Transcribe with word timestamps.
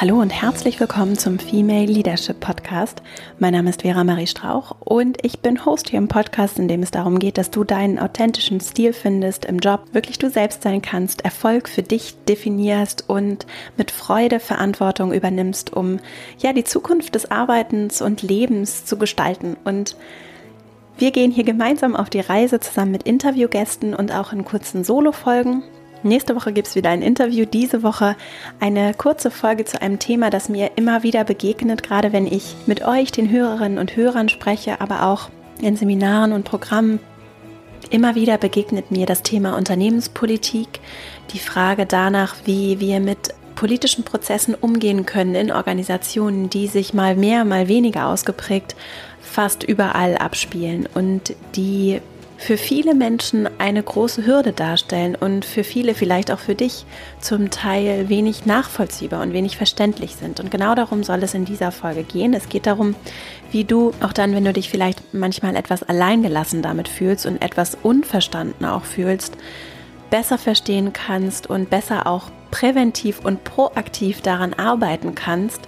Hallo 0.00 0.20
und 0.20 0.30
herzlich 0.30 0.78
willkommen 0.78 1.18
zum 1.18 1.40
Female 1.40 1.86
Leadership 1.86 2.38
Podcast. 2.38 3.02
Mein 3.40 3.52
Name 3.52 3.70
ist 3.70 3.82
Vera 3.82 4.04
Marie 4.04 4.28
Strauch 4.28 4.76
und 4.78 5.18
ich 5.26 5.40
bin 5.40 5.64
Host 5.66 5.90
hier 5.90 5.98
im 5.98 6.06
Podcast, 6.06 6.60
in 6.60 6.68
dem 6.68 6.84
es 6.84 6.92
darum 6.92 7.18
geht, 7.18 7.36
dass 7.36 7.50
du 7.50 7.64
deinen 7.64 7.98
authentischen 7.98 8.60
Stil 8.60 8.92
findest 8.92 9.44
im 9.44 9.58
Job, 9.58 9.86
wirklich 9.90 10.16
du 10.16 10.30
selbst 10.30 10.62
sein 10.62 10.82
kannst, 10.82 11.24
Erfolg 11.24 11.68
für 11.68 11.82
dich 11.82 12.14
definierst 12.28 13.08
und 13.08 13.44
mit 13.76 13.90
Freude 13.90 14.38
Verantwortung 14.38 15.12
übernimmst, 15.12 15.72
um 15.72 15.98
ja 16.38 16.52
die 16.52 16.62
Zukunft 16.62 17.16
des 17.16 17.32
Arbeitens 17.32 18.00
und 18.00 18.22
Lebens 18.22 18.84
zu 18.84 18.98
gestalten. 18.98 19.56
Und 19.64 19.96
wir 20.96 21.10
gehen 21.10 21.32
hier 21.32 21.42
gemeinsam 21.42 21.96
auf 21.96 22.08
die 22.08 22.20
Reise 22.20 22.60
zusammen 22.60 22.92
mit 22.92 23.02
Interviewgästen 23.02 23.94
und 23.94 24.14
auch 24.14 24.32
in 24.32 24.44
kurzen 24.44 24.84
Solo-Folgen. 24.84 25.64
Nächste 26.02 26.36
Woche 26.36 26.52
gibt 26.52 26.68
es 26.68 26.76
wieder 26.76 26.90
ein 26.90 27.02
Interview. 27.02 27.44
Diese 27.44 27.82
Woche 27.82 28.16
eine 28.60 28.94
kurze 28.94 29.30
Folge 29.30 29.64
zu 29.64 29.82
einem 29.82 29.98
Thema, 29.98 30.30
das 30.30 30.48
mir 30.48 30.70
immer 30.76 31.02
wieder 31.02 31.24
begegnet, 31.24 31.82
gerade 31.82 32.12
wenn 32.12 32.26
ich 32.26 32.54
mit 32.66 32.86
euch, 32.86 33.10
den 33.10 33.30
Hörerinnen 33.30 33.78
und 33.78 33.96
Hörern 33.96 34.28
spreche, 34.28 34.80
aber 34.80 35.04
auch 35.04 35.28
in 35.60 35.76
Seminaren 35.76 36.32
und 36.32 36.44
Programmen. 36.44 37.00
Immer 37.90 38.14
wieder 38.14 38.38
begegnet 38.38 38.90
mir 38.90 39.06
das 39.06 39.22
Thema 39.22 39.56
Unternehmenspolitik, 39.56 40.80
die 41.32 41.38
Frage 41.38 41.86
danach, 41.86 42.36
wie 42.44 42.80
wir 42.80 43.00
mit 43.00 43.34
politischen 43.54 44.04
Prozessen 44.04 44.54
umgehen 44.54 45.04
können 45.04 45.34
in 45.34 45.50
Organisationen, 45.50 46.48
die 46.48 46.68
sich 46.68 46.94
mal 46.94 47.16
mehr, 47.16 47.44
mal 47.44 47.66
weniger 47.66 48.06
ausgeprägt 48.06 48.76
fast 49.28 49.62
überall 49.62 50.16
abspielen 50.16 50.88
und 50.92 51.34
die 51.54 52.00
für 52.38 52.56
viele 52.56 52.94
Menschen 52.94 53.48
eine 53.58 53.82
große 53.82 54.24
Hürde 54.24 54.52
darstellen 54.52 55.16
und 55.16 55.44
für 55.44 55.64
viele, 55.64 55.94
vielleicht 55.94 56.30
auch 56.30 56.38
für 56.38 56.54
dich, 56.54 56.86
zum 57.20 57.50
Teil 57.50 58.08
wenig 58.08 58.46
nachvollziehbar 58.46 59.22
und 59.22 59.32
wenig 59.32 59.56
verständlich 59.56 60.14
sind. 60.14 60.38
Und 60.38 60.50
genau 60.50 60.76
darum 60.76 61.02
soll 61.02 61.22
es 61.24 61.34
in 61.34 61.44
dieser 61.44 61.72
Folge 61.72 62.04
gehen. 62.04 62.32
Es 62.32 62.48
geht 62.48 62.66
darum, 62.66 62.94
wie 63.50 63.64
du 63.64 63.92
auch 64.00 64.12
dann, 64.12 64.34
wenn 64.34 64.44
du 64.44 64.52
dich 64.52 64.70
vielleicht 64.70 65.12
manchmal 65.12 65.56
etwas 65.56 65.82
alleingelassen 65.82 66.62
damit 66.62 66.88
fühlst 66.88 67.26
und 67.26 67.42
etwas 67.42 67.76
unverstanden 67.82 68.64
auch 68.64 68.84
fühlst, 68.84 69.36
besser 70.08 70.38
verstehen 70.38 70.92
kannst 70.92 71.50
und 71.50 71.68
besser 71.70 72.06
auch 72.06 72.30
präventiv 72.52 73.18
und 73.18 73.42
proaktiv 73.42 74.22
daran 74.22 74.54
arbeiten 74.54 75.16
kannst, 75.16 75.60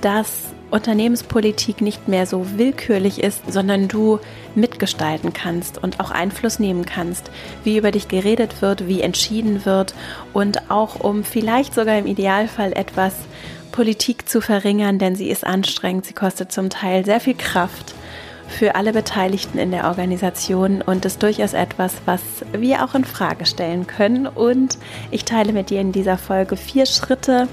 dass 0.00 0.48
Unternehmenspolitik 0.70 1.80
nicht 1.80 2.08
mehr 2.08 2.26
so 2.26 2.58
willkürlich 2.58 3.22
ist, 3.22 3.52
sondern 3.52 3.88
du 3.88 4.20
mitgestalten 4.54 5.32
kannst 5.32 5.82
und 5.82 6.00
auch 6.00 6.10
Einfluss 6.10 6.58
nehmen 6.58 6.86
kannst, 6.86 7.30
wie 7.64 7.76
über 7.76 7.90
dich 7.90 8.08
geredet 8.08 8.62
wird, 8.62 8.86
wie 8.86 9.00
entschieden 9.00 9.64
wird 9.64 9.94
und 10.32 10.70
auch 10.70 11.00
um 11.00 11.24
vielleicht 11.24 11.74
sogar 11.74 11.98
im 11.98 12.06
Idealfall 12.06 12.72
etwas 12.72 13.14
Politik 13.72 14.28
zu 14.28 14.40
verringern, 14.40 14.98
denn 14.98 15.14
sie 15.14 15.30
ist 15.30 15.46
anstrengend, 15.46 16.06
sie 16.06 16.14
kostet 16.14 16.52
zum 16.52 16.70
Teil 16.70 17.04
sehr 17.04 17.20
viel 17.20 17.34
Kraft 17.34 17.94
für 18.50 18.74
alle 18.74 18.92
Beteiligten 18.92 19.58
in 19.58 19.70
der 19.70 19.86
Organisation 19.86 20.82
und 20.82 21.04
ist 21.04 21.22
durchaus 21.22 21.52
etwas, 21.52 21.94
was 22.04 22.20
wir 22.52 22.84
auch 22.84 22.94
in 22.94 23.04
Frage 23.04 23.46
stellen 23.46 23.86
können. 23.86 24.26
Und 24.26 24.76
ich 25.10 25.24
teile 25.24 25.52
mit 25.52 25.70
dir 25.70 25.80
in 25.80 25.92
dieser 25.92 26.18
Folge 26.18 26.56
vier 26.56 26.84
Schritte 26.86 27.48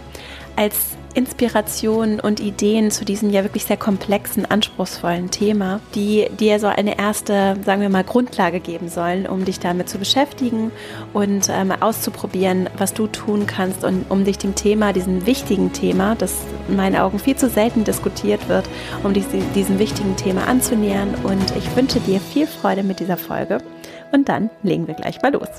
als 0.56 0.97
Inspirationen 1.18 2.20
und 2.20 2.40
Ideen 2.40 2.92
zu 2.92 3.04
diesem 3.04 3.32
ja 3.32 3.44
wirklich 3.44 3.66
sehr 3.66 3.76
komplexen, 3.76 4.46
anspruchsvollen 4.46 5.32
Thema, 5.32 5.80
die 5.96 6.28
dir 6.40 6.60
so 6.60 6.68
eine 6.68 7.00
erste, 7.00 7.58
sagen 7.66 7.82
wir 7.82 7.90
mal, 7.90 8.04
Grundlage 8.04 8.60
geben 8.60 8.88
sollen, 8.88 9.26
um 9.26 9.44
dich 9.44 9.60
damit 9.60 9.90
zu 9.90 9.98
beschäftigen 9.98 10.72
und 11.14 11.50
ähm, 11.50 11.72
auszuprobieren, 11.72 12.70
was 12.78 12.94
du 12.94 13.08
tun 13.08 13.48
kannst 13.48 13.84
und 13.84 14.06
um 14.10 14.26
dich 14.26 14.38
dem 14.38 14.54
Thema, 14.54 14.94
diesem 14.94 15.26
wichtigen 15.26 15.74
Thema, 15.74 16.14
das 16.14 16.36
in 16.70 16.76
meinen 16.76 16.96
Augen 16.96 17.18
viel 17.18 17.36
zu 17.36 17.50
selten 17.50 17.84
diskutiert 17.84 18.48
wird, 18.48 18.70
um 19.02 19.16
dich 19.16 19.26
diesem 19.56 19.80
wichtigen 19.80 20.16
Thema 20.18 20.48
anzunähern. 20.48 21.16
Und 21.24 21.56
ich 21.58 21.76
wünsche 21.76 22.00
dir 22.00 22.20
viel 22.20 22.46
Freude 22.46 22.84
mit 22.84 23.00
dieser 23.00 23.18
Folge. 23.18 23.58
Und 24.12 24.30
dann 24.30 24.52
legen 24.62 24.86
wir 24.86 24.94
gleich 24.94 25.20
mal 25.24 25.34
los. 25.34 25.50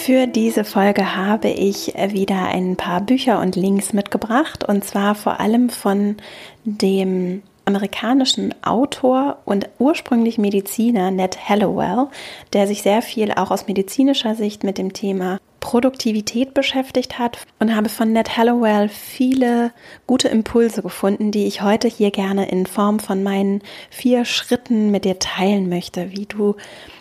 Für 0.00 0.26
diese 0.26 0.64
Folge 0.64 1.16
habe 1.16 1.48
ich 1.48 1.92
wieder 1.94 2.46
ein 2.46 2.76
paar 2.76 3.02
Bücher 3.02 3.40
und 3.40 3.56
Links 3.56 3.92
mitgebracht. 3.92 4.64
Und 4.66 4.84
zwar 4.84 5.14
vor 5.14 5.38
allem 5.38 5.68
von 5.68 6.16
dem 6.64 7.42
amerikanischen 7.66 8.54
Autor 8.64 9.38
und 9.44 9.68
ursprünglich 9.78 10.38
Mediziner 10.38 11.10
Ned 11.10 11.48
Hallowell, 11.48 12.06
der 12.54 12.66
sich 12.66 12.80
sehr 12.82 13.02
viel 13.02 13.32
auch 13.32 13.50
aus 13.50 13.66
medizinischer 13.66 14.34
Sicht 14.34 14.64
mit 14.64 14.78
dem 14.78 14.94
Thema 14.94 15.40
Produktivität 15.60 16.54
beschäftigt 16.54 17.18
hat. 17.18 17.44
Und 17.58 17.74
habe 17.74 17.90
von 17.90 18.12
Ned 18.12 18.36
Hallowell 18.38 18.88
viele 18.88 19.72
gute 20.06 20.28
Impulse 20.28 20.80
gefunden, 20.80 21.32
die 21.32 21.46
ich 21.46 21.60
heute 21.60 21.88
hier 21.88 22.12
gerne 22.12 22.48
in 22.48 22.64
Form 22.64 23.00
von 23.00 23.22
meinen 23.22 23.62
vier 23.90 24.24
Schritten 24.24 24.90
mit 24.90 25.04
dir 25.04 25.18
teilen 25.18 25.68
möchte, 25.68 26.12
wie 26.12 26.24
du 26.24 26.54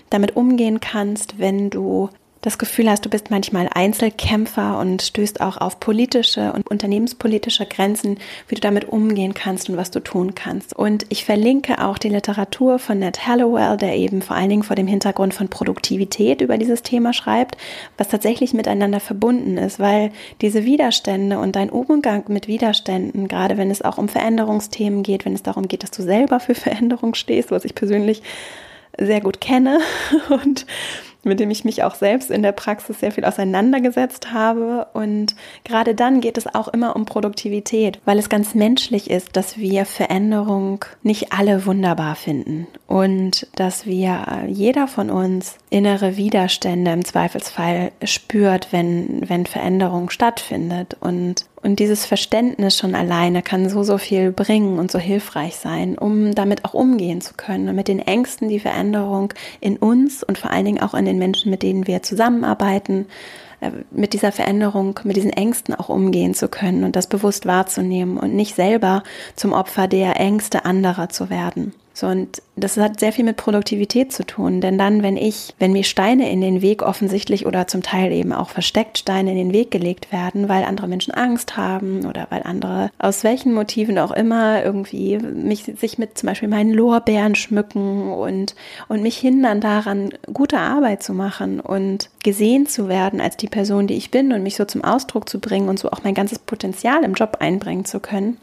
damit 0.10 0.36
umgehen 0.36 0.82
kannst, 0.82 1.40
wenn 1.40 1.70
du 1.70 2.10
das 2.48 2.58
Gefühl 2.58 2.90
hast, 2.90 3.04
du 3.04 3.10
bist 3.10 3.30
manchmal 3.30 3.70
Einzelkämpfer 3.74 4.80
und 4.80 5.02
stößt 5.02 5.42
auch 5.42 5.58
auf 5.58 5.82
politische 5.82 6.54
und 6.54 6.66
unternehmenspolitische 6.66 7.66
Grenzen, 7.66 8.20
wie 8.48 8.56
du 8.56 8.62
damit 8.62 8.86
umgehen 8.88 9.34
kannst 9.34 9.70
und 9.70 9.76
was 9.76 9.92
du 9.92 10.00
tun 10.00 10.34
kannst. 10.34 10.74
Und 10.74 11.06
ich 11.10 11.26
verlinke 11.26 11.84
auch 11.84 11.98
die 11.98 12.08
Literatur 12.08 12.80
von 12.80 13.00
Ned 13.00 13.28
Hallowell, 13.28 13.76
der 13.76 13.98
eben 13.98 14.22
vor 14.22 14.38
allen 14.38 14.48
Dingen 14.48 14.64
vor 14.64 14.78
dem 14.78 14.88
Hintergrund 14.88 15.34
von 15.34 15.50
Produktivität 15.50 16.40
über 16.40 16.58
dieses 16.58 16.84
Thema 16.84 17.12
schreibt, 17.12 17.58
was 17.98 18.08
tatsächlich 18.08 18.54
miteinander 18.54 19.02
verbunden 19.02 19.58
ist, 19.58 19.78
weil 19.78 20.12
diese 20.40 20.64
Widerstände 20.64 21.40
und 21.40 21.58
dein 21.58 21.70
Umgang 21.70 22.24
mit 22.30 22.48
Widerständen, 22.48 23.28
gerade 23.28 23.58
wenn 23.58 23.70
es 23.70 23.82
auch 23.82 23.98
um 23.98 24.08
Veränderungsthemen 24.08 25.04
geht, 25.04 25.26
wenn 25.26 25.34
es 25.34 25.44
darum 25.44 25.68
geht, 25.68 25.84
dass 25.84 25.92
du 25.92 26.02
selber 26.02 26.40
für 26.40 26.56
Veränderung 26.56 27.14
stehst, 27.14 27.52
was 27.52 27.66
ich 27.66 27.76
persönlich 27.76 28.24
sehr 28.98 29.20
gut 29.20 29.42
kenne 29.42 29.80
und 30.30 30.66
mit 31.24 31.40
dem 31.40 31.52
ich 31.52 31.66
mich 31.66 31.84
auch 31.84 31.96
selbst 31.96 32.32
in 32.32 32.44
der 32.44 32.52
Praxis 32.52 33.00
sehr 33.00 33.12
viel 33.12 33.26
auseinandergesetzt 33.26 34.32
habe. 34.32 34.88
Und 34.94 35.36
gerade 35.64 35.96
dann 35.96 36.22
geht 36.22 36.38
es 36.38 36.54
auch 36.54 36.68
immer 36.68 36.96
um 36.96 37.06
Produktivität, 37.06 38.00
weil 38.06 38.20
es 38.20 38.30
ganz 38.30 38.56
menschlich 38.56 39.10
ist, 39.10 39.36
dass 39.36 39.58
wir 39.58 39.86
Veränderung 39.86 40.86
nicht 41.04 41.34
alle 41.34 41.66
wunderbar 41.66 42.16
finden 42.16 42.68
und 42.88 43.48
dass 43.56 43.86
wir 43.86 44.46
jeder 44.48 44.88
von 44.88 45.10
uns 45.10 45.58
innere 45.70 46.18
Widerstände 46.18 46.92
im 46.92 47.04
Zweifelsfall 47.04 47.92
spürt, 48.04 48.72
wenn, 48.72 49.30
wenn 49.30 49.46
Veränderung 49.46 50.10
stattfindet. 50.10 50.98
Und 51.00 51.46
und 51.62 51.80
dieses 51.80 52.06
Verständnis 52.06 52.78
schon 52.78 52.94
alleine 52.94 53.42
kann 53.42 53.70
so, 53.70 53.84
so 53.84 53.98
viel 53.98 54.32
bringen 54.32 54.78
und 54.78 54.92
so 54.92 55.00
hilfreich 55.00 55.56
sein, 55.56 55.98
um 55.98 56.36
damit 56.36 56.66
auch 56.66 56.74
umgehen 56.74 57.20
zu 57.20 57.34
können 57.34 57.68
und 57.70 57.76
mit 57.76 57.88
den 57.88 58.00
Ängsten, 58.00 58.48
die 58.48 58.60
Veränderung 58.60 59.34
in 59.60 59.78
uns 59.78 60.24
und 60.24 60.38
vor 60.38 60.52
allen 60.52 60.66
Dingen 60.66 60.82
auch 60.82 60.94
in 60.94 61.06
den 61.06 61.18
Menschen, 61.18 61.50
mit 61.50 61.64
denen 61.64 61.88
wir 61.88 62.04
zusammenarbeiten, 62.04 63.08
äh, 63.60 63.72
mit 63.90 64.14
dieser 64.14 64.32
Veränderung, 64.32 65.00
mit 65.04 65.16
diesen 65.16 65.34
Ängsten 65.34 65.74
auch 65.74 65.90
umgehen 65.90 66.36
zu 66.36 66.48
können 66.48 66.84
und 66.84 66.96
das 66.96 67.08
bewusst 67.08 67.48
wahrzunehmen 67.48 68.18
und 68.18 68.36
nicht 68.36 68.56
selber 68.56 69.04
zum 69.36 69.52
Opfer 69.52 69.88
der 69.88 70.20
Ängste 70.20 70.64
anderer 70.64 71.10
zu 71.10 71.32
werden. 71.32 71.74
So, 71.98 72.06
und 72.06 72.44
das 72.56 72.78
hat 72.78 73.00
sehr 73.00 73.12
viel 73.12 73.26
mit 73.26 73.38
Produktivität 73.38 74.14
zu 74.14 74.24
tun, 74.24 74.62
denn 74.62 74.78
dann, 74.78 75.02
wenn 75.02 75.18
ich, 75.18 75.56
wenn 75.58 75.72
mir 75.72 75.84
Steine 75.84 76.32
in 76.32 76.42
den 76.42 76.62
Weg 76.62 76.84
offensichtlich 76.84 77.48
oder 77.48 77.66
zum 77.66 77.82
Teil 77.82 78.12
eben 78.12 78.34
auch 78.34 78.52
versteckt 78.52 79.00
Steine 79.00 79.32
in 79.32 79.38
den 79.38 79.52
Weg 79.52 79.72
gelegt 79.72 80.12
werden, 80.12 80.48
weil 80.48 80.64
andere 80.64 80.88
Menschen 80.88 81.16
Angst 81.16 81.58
haben 81.58 82.06
oder 82.06 82.28
weil 82.30 82.44
andere 82.44 82.92
aus 83.00 83.24
welchen 83.24 83.52
Motiven 83.52 83.98
auch 83.98 84.12
immer 84.12 84.64
irgendwie 84.64 85.18
mich, 85.18 85.64
sich 85.64 85.98
mit 85.98 86.20
zum 86.20 86.28
Beispiel 86.28 86.50
meinen 86.50 86.72
Lorbeeren 86.72 87.34
schmücken 87.34 88.12
und, 88.12 88.54
und 88.88 89.02
mich 89.02 89.18
hindern 89.18 89.60
daran, 89.60 90.12
gute 90.32 90.60
Arbeit 90.60 91.02
zu 91.02 91.16
machen 91.16 91.60
und 91.60 92.12
gesehen 92.24 92.68
zu 92.68 92.90
werden 92.90 93.20
als 93.20 93.38
die 93.38 93.48
Person, 93.48 93.88
die 93.88 93.96
ich 93.96 94.12
bin 94.12 94.34
und 94.34 94.44
mich 94.44 94.56
so 94.56 94.66
zum 94.66 94.84
Ausdruck 94.84 95.28
zu 95.28 95.40
bringen 95.40 95.68
und 95.68 95.80
so 95.80 95.90
auch 95.90 96.04
mein 96.04 96.14
ganzes 96.14 96.38
Potenzial 96.38 97.04
im 97.04 97.16
Job 97.16 97.38
einbringen 97.40 97.86
zu 97.86 98.00
können 98.00 98.38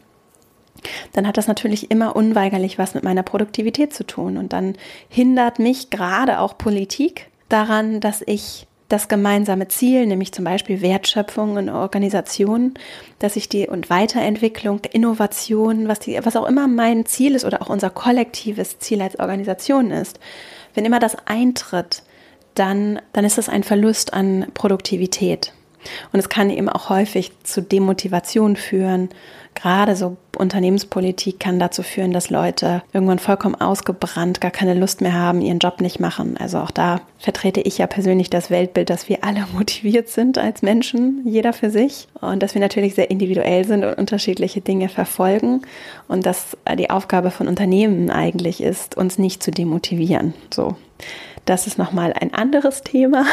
dann 1.13 1.27
hat 1.27 1.37
das 1.37 1.47
natürlich 1.47 1.91
immer 1.91 2.15
unweigerlich 2.15 2.77
was 2.77 2.93
mit 2.93 3.03
meiner 3.03 3.23
Produktivität 3.23 3.93
zu 3.93 4.05
tun. 4.05 4.37
Und 4.37 4.53
dann 4.53 4.75
hindert 5.09 5.59
mich 5.59 5.89
gerade 5.89 6.39
auch 6.39 6.57
Politik 6.57 7.27
daran, 7.49 7.99
dass 7.99 8.21
ich 8.25 8.67
das 8.87 9.07
gemeinsame 9.07 9.67
Ziel, 9.67 10.05
nämlich 10.05 10.31
zum 10.31 10.45
Beispiel 10.45 10.81
Wertschöpfung 10.81 11.57
in 11.57 11.69
Organisationen, 11.69 12.75
dass 13.17 13.35
ich 13.35 13.49
die 13.49 13.67
und 13.67 13.89
Weiterentwicklung, 13.89 14.81
Innovation, 14.91 15.87
was, 15.87 15.99
die, 15.99 16.19
was 16.23 16.35
auch 16.35 16.47
immer 16.47 16.67
mein 16.67 17.05
Ziel 17.05 17.33
ist 17.33 17.45
oder 17.45 17.61
auch 17.61 17.69
unser 17.69 17.89
kollektives 17.89 18.77
Ziel 18.79 19.01
als 19.01 19.17
Organisation 19.17 19.89
ist, 19.89 20.19
wenn 20.75 20.85
immer 20.85 20.99
das 20.99 21.15
eintritt, 21.25 22.03
dann, 22.53 23.01
dann 23.11 23.25
ist 23.25 23.37
das 23.37 23.49
ein 23.49 23.63
Verlust 23.63 24.13
an 24.13 24.47
Produktivität. 24.53 25.51
Und 26.13 26.19
es 26.19 26.29
kann 26.29 26.49
eben 26.49 26.69
auch 26.69 26.89
häufig 26.89 27.31
zu 27.43 27.61
Demotivation 27.61 28.55
führen, 28.55 29.09
gerade 29.55 29.95
so 29.95 30.17
Unternehmenspolitik 30.37 31.39
kann 31.39 31.59
dazu 31.59 31.81
führen, 31.81 32.11
dass 32.11 32.29
Leute 32.29 32.83
irgendwann 32.93 33.19
vollkommen 33.19 33.55
ausgebrannt, 33.55 34.41
gar 34.41 34.51
keine 34.51 34.73
Lust 34.73 35.01
mehr 35.01 35.13
haben, 35.13 35.41
ihren 35.41 35.59
Job 35.59 35.81
nicht 35.81 35.99
machen. 35.99 36.37
Also 36.37 36.59
auch 36.59 36.71
da 36.71 37.01
vertrete 37.17 37.61
ich 37.61 37.77
ja 37.77 37.87
persönlich 37.87 38.29
das 38.29 38.49
Weltbild, 38.49 38.89
dass 38.89 39.09
wir 39.09 39.23
alle 39.23 39.45
motiviert 39.53 40.09
sind 40.09 40.37
als 40.37 40.61
Menschen, 40.61 41.21
jeder 41.25 41.53
für 41.53 41.71
sich. 41.71 42.07
Und 42.21 42.43
dass 42.43 42.53
wir 42.53 42.61
natürlich 42.61 42.95
sehr 42.95 43.09
individuell 43.09 43.65
sind 43.65 43.83
und 43.83 43.97
unterschiedliche 43.97 44.61
Dinge 44.61 44.89
verfolgen. 44.89 45.61
Und 46.07 46.25
dass 46.25 46.57
die 46.77 46.89
Aufgabe 46.89 47.31
von 47.31 47.47
Unternehmen 47.47 48.11
eigentlich 48.11 48.61
ist, 48.61 48.97
uns 48.97 49.17
nicht 49.17 49.41
zu 49.41 49.51
demotivieren. 49.51 50.33
So. 50.53 50.75
Das 51.45 51.67
ist 51.67 51.77
nochmal 51.77 52.11
ein 52.13 52.33
anderes 52.33 52.81
Thema, 52.81 53.25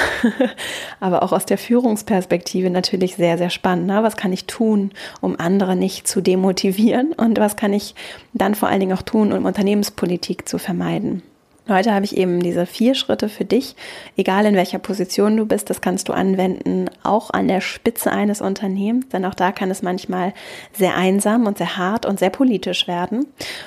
aber 1.00 1.23
auch 1.23 1.32
aus 1.32 1.47
der 1.47 1.56
Führungsperspektive 1.56 2.69
natürlich 2.69 3.17
sehr, 3.17 3.38
sehr 3.38 3.49
spannend. 3.49 3.87
Ne? 3.87 4.03
Was 4.03 4.17
kann 4.17 4.35
ich 4.35 4.44
tun, 4.44 4.93
um 5.23 5.41
andere 5.41 5.76
nicht 5.76 6.06
zu 6.06 6.20
demotivieren 6.20 7.12
und 7.14 7.38
was 7.38 7.56
kann 7.56 7.73
ich 7.73 7.94
dann 8.35 8.55
vor 8.55 8.69
allen 8.69 8.81
Dingen 8.81 8.97
auch 8.97 9.03
tun, 9.03 9.32
um 9.32 9.47
Unternehmenspolitik 9.47 10.47
zu 10.47 10.59
vermeiden? 10.59 11.23
Heute 11.69 11.94
habe 11.94 12.05
ich 12.05 12.17
eben 12.17 12.41
diese 12.41 12.67
vier 12.67 12.97
Schritte 12.97 13.29
für 13.29 13.44
dich, 13.44 13.76
egal 14.17 14.47
in 14.47 14.56
welcher 14.56 14.81
Position 14.81 15.37
du 15.37 15.47
bist, 15.47 15.70
das 15.70 15.81
kannst 15.81 16.09
du 16.09 16.12
anwenden, 16.12 16.91
auch 17.05 17.31
an 17.31 17.47
der 17.47 17.61
Spitze 17.61 18.11
eines 18.11 18.41
Unternehmens, 18.41 19.09
denn 19.11 19.25
auch 19.25 19.35
da 19.35 19.53
kann 19.53 19.70
es 19.70 19.81
manchmal 19.81 20.35
sehr 20.73 20.97
einsam 20.97 21.47
und 21.47 21.59
sehr 21.59 21.76
hart 21.76 22.05
und 22.05 22.19
sehr 22.19 22.31
politisch 22.31 22.88
werden. 22.88 23.26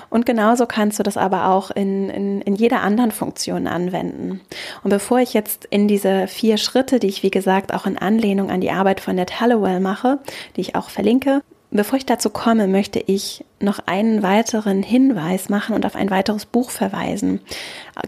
Und 0.09 0.25
genauso 0.25 0.65
kannst 0.65 0.99
du 0.99 1.03
das 1.03 1.15
aber 1.15 1.47
auch 1.47 1.71
in, 1.71 2.09
in, 2.09 2.41
in 2.41 2.55
jeder 2.55 2.81
anderen 2.81 3.11
Funktion 3.11 3.65
anwenden. 3.65 4.41
Und 4.83 4.89
bevor 4.89 5.19
ich 5.19 5.33
jetzt 5.33 5.63
in 5.63 5.87
diese 5.87 6.27
vier 6.27 6.57
Schritte, 6.57 6.99
die 6.99 7.07
ich 7.07 7.23
wie 7.23 7.31
gesagt 7.31 7.73
auch 7.73 7.85
in 7.85 7.97
Anlehnung 7.97 8.51
an 8.51 8.59
die 8.59 8.71
Arbeit 8.71 8.99
von 8.99 9.15
Ned 9.15 9.39
Hallowell 9.39 9.79
mache, 9.79 10.19
die 10.57 10.61
ich 10.61 10.75
auch 10.75 10.89
verlinke, 10.89 11.41
Bevor 11.71 11.97
ich 11.97 12.05
dazu 12.05 12.29
komme, 12.29 12.67
möchte 12.67 13.03
ich 13.05 13.43
noch 13.59 13.79
einen 13.85 14.21
weiteren 14.21 14.83
Hinweis 14.83 15.47
machen 15.47 15.75
und 15.75 15.85
auf 15.85 15.95
ein 15.95 16.09
weiteres 16.09 16.45
Buch 16.45 16.69
verweisen. 16.69 17.39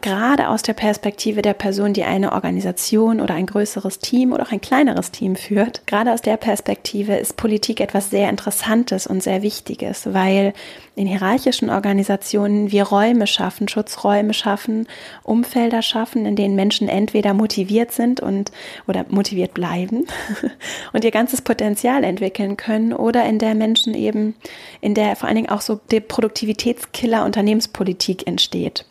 Gerade 0.01 0.49
aus 0.49 0.61
der 0.61 0.73
Perspektive 0.73 1.41
der 1.41 1.53
Person, 1.53 1.93
die 1.93 2.03
eine 2.03 2.33
Organisation 2.33 3.21
oder 3.21 3.33
ein 3.33 3.45
größeres 3.45 3.99
Team 3.99 4.33
oder 4.33 4.43
auch 4.43 4.51
ein 4.51 4.59
kleineres 4.59 5.11
Team 5.11 5.37
führt. 5.37 5.87
Gerade 5.87 6.11
aus 6.11 6.21
der 6.21 6.35
Perspektive 6.35 7.15
ist 7.15 7.37
Politik 7.37 7.79
etwas 7.79 8.09
sehr 8.09 8.29
Interessantes 8.29 9.07
und 9.07 9.23
sehr 9.23 9.41
Wichtiges, 9.41 10.13
weil 10.13 10.53
in 10.95 11.07
hierarchischen 11.07 11.69
Organisationen 11.69 12.71
wir 12.71 12.83
Räume 12.83 13.27
schaffen, 13.27 13.69
Schutzräume 13.69 14.33
schaffen, 14.33 14.87
Umfelder 15.23 15.81
schaffen, 15.81 16.25
in 16.25 16.35
denen 16.35 16.55
Menschen 16.55 16.89
entweder 16.89 17.33
motiviert 17.33 17.91
sind 17.91 18.19
und 18.19 18.51
oder 18.87 19.05
motiviert 19.07 19.53
bleiben 19.53 20.05
und 20.93 21.05
ihr 21.05 21.11
ganzes 21.11 21.41
Potenzial 21.41 22.03
entwickeln 22.03 22.57
können 22.57 22.93
oder 22.93 23.23
in 23.25 23.39
der 23.39 23.55
Menschen 23.55 23.93
eben, 23.93 24.35
in 24.81 24.95
der 24.95 25.15
vor 25.15 25.29
allen 25.37 25.45
Dingen 25.45 25.57
auch 25.57 25.61
so 25.61 25.79
die 25.91 25.99
Produktivitätskiller 25.99 27.25
Unternehmenspolitik 27.25 28.27
entsteht. 28.27 28.85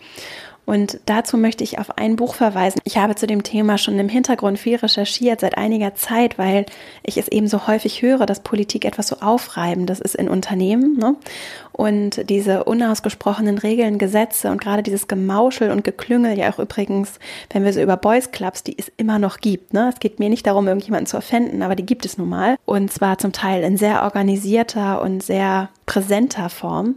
Und 0.67 0.99
dazu 1.07 1.39
möchte 1.39 1.63
ich 1.63 1.79
auf 1.79 1.97
ein 1.97 2.17
Buch 2.17 2.35
verweisen. 2.35 2.81
Ich 2.85 2.99
habe 2.99 3.15
zu 3.15 3.29
dem 3.29 3.45
Thema 3.45 3.79
schon 3.79 3.99
im 4.01 4.09
Hintergrund 4.09 4.59
viel 4.59 4.77
recherchiert 4.77 5.41
seit 5.41 5.57
einiger 5.57 5.95
Zeit, 5.95 6.39
weil 6.39 6.67
ich 7.05 7.17
es 7.17 7.29
eben 7.29 7.47
so 7.47 7.69
häufig 7.69 8.03
höre, 8.03 8.27
dass 8.27 8.41
Politik 8.41 8.85
etwas 8.85 9.07
so 9.07 9.17
aufreibendes 9.21 10.01
ist 10.01 10.17
in 10.17 10.29
Unternehmen. 10.29 10.99
Ne? 10.99 11.15
Und 11.71 12.29
diese 12.29 12.65
unausgesprochenen 12.65 13.59
Regeln, 13.59 13.99
Gesetze 13.99 14.51
und 14.51 14.61
gerade 14.61 14.83
dieses 14.83 15.07
Gemauschel 15.07 15.71
und 15.71 15.85
Geklüngel, 15.85 16.37
ja 16.37 16.53
auch 16.53 16.59
übrigens, 16.59 17.21
wenn 17.51 17.65
wir 17.65 17.73
so 17.73 17.81
über 17.81 17.97
Boys 17.97 18.33
Clubs, 18.33 18.65
die 18.65 18.77
es 18.77 18.91
immer 18.97 19.21
noch 19.21 19.39
gibt. 19.39 19.73
Ne? 19.73 19.91
Es 19.93 20.01
geht 20.01 20.19
mir 20.19 20.29
nicht 20.29 20.49
darum, 20.49 20.67
irgendjemanden 20.67 21.07
zu 21.07 21.17
offenden, 21.17 21.63
aber 21.63 21.77
die 21.77 21.87
gibt 21.87 22.05
es 22.05 22.19
nun 22.19 22.29
mal. 22.29 22.57
Und 22.65 22.93
zwar 22.93 23.19
zum 23.19 23.33
Teil 23.33 23.63
in 23.63 23.77
sehr 23.77 24.03
organisierter 24.03 25.01
und 25.01 25.23
sehr 25.23 25.69
präsenter 25.87 26.49
Form. 26.49 26.97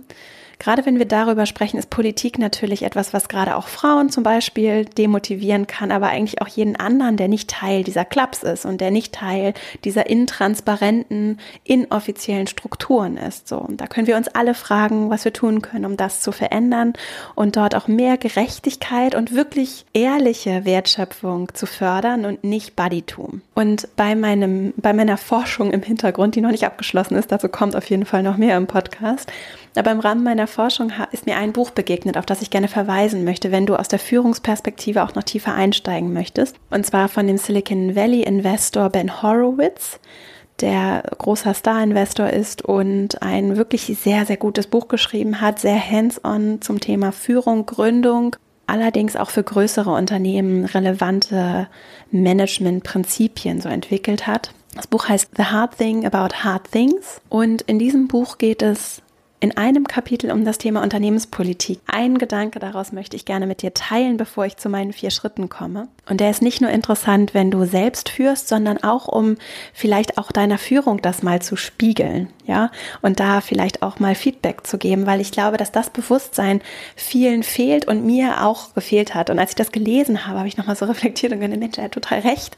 Gerade 0.59 0.85
wenn 0.85 0.99
wir 0.99 1.05
darüber 1.05 1.45
sprechen, 1.45 1.77
ist 1.77 1.89
Politik 1.89 2.37
natürlich 2.37 2.83
etwas, 2.83 3.13
was 3.13 3.29
gerade 3.29 3.55
auch 3.55 3.69
Frauen 3.69 4.09
zum 4.09 4.23
Beispiel 4.23 4.83
demotivieren 4.83 5.67
kann, 5.67 5.89
aber 5.89 6.07
eigentlich 6.07 6.41
auch 6.41 6.49
jeden 6.49 6.75
anderen, 6.75 7.15
der 7.15 7.29
nicht 7.29 7.49
Teil 7.49 7.85
dieser 7.85 8.03
Clubs 8.03 8.43
ist 8.43 8.65
und 8.65 8.81
der 8.81 8.91
nicht 8.91 9.13
Teil 9.13 9.53
dieser 9.85 10.07
intransparenten, 10.07 11.39
inoffiziellen 11.63 12.47
Strukturen 12.47 13.15
ist. 13.15 13.47
So, 13.47 13.57
und 13.57 13.79
da 13.79 13.87
können 13.87 14.07
wir 14.07 14.17
uns 14.17 14.27
alle 14.27 14.53
fragen, 14.53 15.09
was 15.09 15.23
wir 15.23 15.31
tun 15.31 15.61
können, 15.61 15.85
um 15.85 15.95
das 15.95 16.19
zu 16.19 16.33
verändern 16.33 16.91
und 17.35 17.55
dort 17.55 17.73
auch 17.73 17.87
mehr 17.87 18.17
Gerechtigkeit 18.17 19.15
und 19.15 19.33
wirklich 19.33 19.85
ehrliche 19.93 20.65
Wertschöpfung 20.65 21.53
zu 21.53 21.67
fördern 21.67 22.25
und 22.25 22.43
nicht 22.43 22.75
Buddytum. 22.75 23.41
Und 23.55 23.87
bei 23.95 24.13
meinem, 24.13 24.73
bei 24.75 24.91
meiner 24.91 25.15
Forschung 25.15 25.71
im 25.71 25.83
Hintergrund, 25.83 26.35
die 26.35 26.41
noch 26.41 26.51
nicht 26.51 26.65
abgeschlossen 26.65 27.15
ist, 27.15 27.31
dazu 27.31 27.47
kommt 27.47 27.77
auf 27.77 27.89
jeden 27.89 28.05
Fall 28.05 28.23
noch 28.23 28.35
mehr 28.35 28.57
im 28.57 28.67
Podcast, 28.67 29.31
aber 29.75 29.91
im 29.91 30.01
Rahmen 30.01 30.23
meiner 30.23 30.48
Forschung 30.49 30.91
ist 31.13 31.25
mir 31.25 31.37
ein 31.37 31.53
Buch 31.53 31.69
begegnet, 31.69 32.17
auf 32.17 32.25
das 32.25 32.41
ich 32.41 32.49
gerne 32.49 32.67
verweisen 32.67 33.23
möchte, 33.23 33.51
wenn 33.51 33.65
du 33.65 33.77
aus 33.77 33.87
der 33.87 33.99
Führungsperspektive 33.99 35.03
auch 35.03 35.15
noch 35.15 35.23
tiefer 35.23 35.53
einsteigen 35.53 36.11
möchtest. 36.11 36.57
Und 36.69 36.85
zwar 36.85 37.07
von 37.07 37.25
dem 37.25 37.37
Silicon 37.37 37.95
Valley 37.95 38.23
Investor 38.23 38.89
Ben 38.89 39.21
Horowitz 39.21 39.99
der 40.61 41.03
großer 41.17 41.53
Star-Investor 41.53 42.29
ist 42.29 42.63
und 42.63 43.21
ein 43.21 43.55
wirklich 43.55 43.85
sehr, 43.85 44.25
sehr 44.25 44.37
gutes 44.37 44.67
Buch 44.67 44.87
geschrieben 44.87 45.41
hat, 45.41 45.59
sehr 45.59 45.79
hands-on 45.79 46.61
zum 46.61 46.79
Thema 46.79 47.11
Führung, 47.11 47.65
Gründung, 47.65 48.35
allerdings 48.67 49.15
auch 49.15 49.29
für 49.29 49.43
größere 49.43 49.91
Unternehmen 49.91 50.65
relevante 50.65 51.67
Management-Prinzipien 52.11 53.61
so 53.61 53.69
entwickelt 53.69 54.27
hat. 54.27 54.51
Das 54.75 54.87
Buch 54.87 55.09
heißt 55.09 55.31
The 55.35 55.45
Hard 55.45 55.77
Thing 55.77 56.05
About 56.05 56.35
Hard 56.43 56.71
Things 56.71 57.21
und 57.29 57.63
in 57.63 57.79
diesem 57.79 58.07
Buch 58.07 58.37
geht 58.37 58.61
es 58.61 59.01
in 59.41 59.55
einem 59.55 59.87
Kapitel 59.87 60.31
um 60.31 60.43
das 60.43 60.57
Thema 60.57 60.83
Unternehmenspolitik. 60.83 61.79
Ein 61.87 62.17
Gedanke 62.17 62.59
daraus 62.59 62.91
möchte 62.91 63.15
ich 63.15 63.23
gerne 63.23 63.47
mit 63.47 63.61
dir 63.61 63.73
teilen, 63.73 64.17
bevor 64.17 64.45
ich 64.45 64.57
zu 64.57 64.67
meinen 64.67 64.91
vier 64.91 65.11
Schritten 65.11 65.47
komme. 65.47 65.87
Und 66.09 66.19
der 66.19 66.29
ist 66.29 66.41
nicht 66.41 66.59
nur 66.59 66.69
interessant, 66.69 67.33
wenn 67.33 67.49
du 67.49 67.65
selbst 67.65 68.09
führst, 68.09 68.49
sondern 68.49 68.83
auch 68.83 69.07
um 69.07 69.37
vielleicht 69.73 70.17
auch 70.17 70.31
deiner 70.31 70.57
Führung 70.57 71.01
das 71.01 71.23
mal 71.23 71.41
zu 71.41 71.55
spiegeln, 71.55 72.27
ja, 72.45 72.69
und 73.01 73.19
da 73.19 73.39
vielleicht 73.39 73.81
auch 73.81 73.99
mal 73.99 74.13
Feedback 74.13 74.67
zu 74.67 74.77
geben, 74.77 75.05
weil 75.05 75.21
ich 75.21 75.31
glaube, 75.31 75.55
dass 75.55 75.71
das 75.71 75.89
Bewusstsein 75.89 76.61
vielen 76.95 77.43
fehlt 77.43 77.87
und 77.87 78.05
mir 78.05 78.45
auch 78.45 78.73
gefehlt 78.73 79.15
hat. 79.15 79.29
Und 79.29 79.39
als 79.39 79.51
ich 79.51 79.55
das 79.55 79.71
gelesen 79.71 80.25
habe, 80.25 80.39
habe 80.39 80.47
ich 80.49 80.57
nochmal 80.57 80.75
so 80.75 80.85
reflektiert 80.85 81.31
und 81.31 81.39
gedacht, 81.39 81.59
Mensch, 81.59 81.77
er 81.77 81.85
hat 81.85 81.93
total 81.93 82.19
recht. 82.19 82.57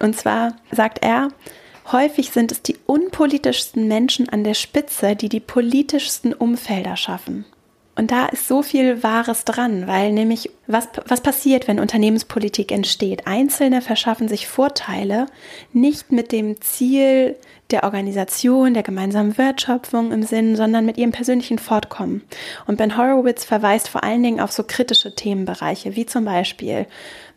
Und 0.00 0.16
zwar 0.16 0.54
sagt 0.70 1.04
er, 1.04 1.28
Häufig 1.92 2.30
sind 2.30 2.52
es 2.52 2.62
die 2.62 2.76
unpolitischsten 2.86 3.86
Menschen 3.88 4.28
an 4.28 4.44
der 4.44 4.54
Spitze, 4.54 5.16
die 5.16 5.28
die 5.28 5.40
politischsten 5.40 6.32
Umfelder 6.32 6.96
schaffen. 6.96 7.44
Und 7.96 8.10
da 8.10 8.26
ist 8.26 8.48
so 8.48 8.62
viel 8.62 9.04
Wahres 9.04 9.44
dran, 9.44 9.86
weil 9.86 10.12
nämlich 10.12 10.50
was, 10.66 10.88
was 11.06 11.20
passiert, 11.20 11.68
wenn 11.68 11.78
Unternehmenspolitik 11.78 12.72
entsteht? 12.72 13.26
Einzelne 13.26 13.82
verschaffen 13.82 14.26
sich 14.26 14.48
Vorteile 14.48 15.26
nicht 15.72 16.10
mit 16.10 16.32
dem 16.32 16.60
Ziel 16.60 17.36
der 17.70 17.84
Organisation, 17.84 18.74
der 18.74 18.82
gemeinsamen 18.82 19.38
Wertschöpfung 19.38 20.10
im 20.10 20.24
Sinn, 20.24 20.56
sondern 20.56 20.84
mit 20.84 20.98
ihrem 20.98 21.12
persönlichen 21.12 21.58
Fortkommen. 21.58 22.22
Und 22.66 22.78
Ben 22.78 22.96
Horowitz 22.96 23.44
verweist 23.44 23.88
vor 23.88 24.02
allen 24.02 24.22
Dingen 24.22 24.40
auf 24.40 24.50
so 24.50 24.64
kritische 24.64 25.14
Themenbereiche, 25.14 25.94
wie 25.94 26.04
zum 26.04 26.24
Beispiel 26.24 26.86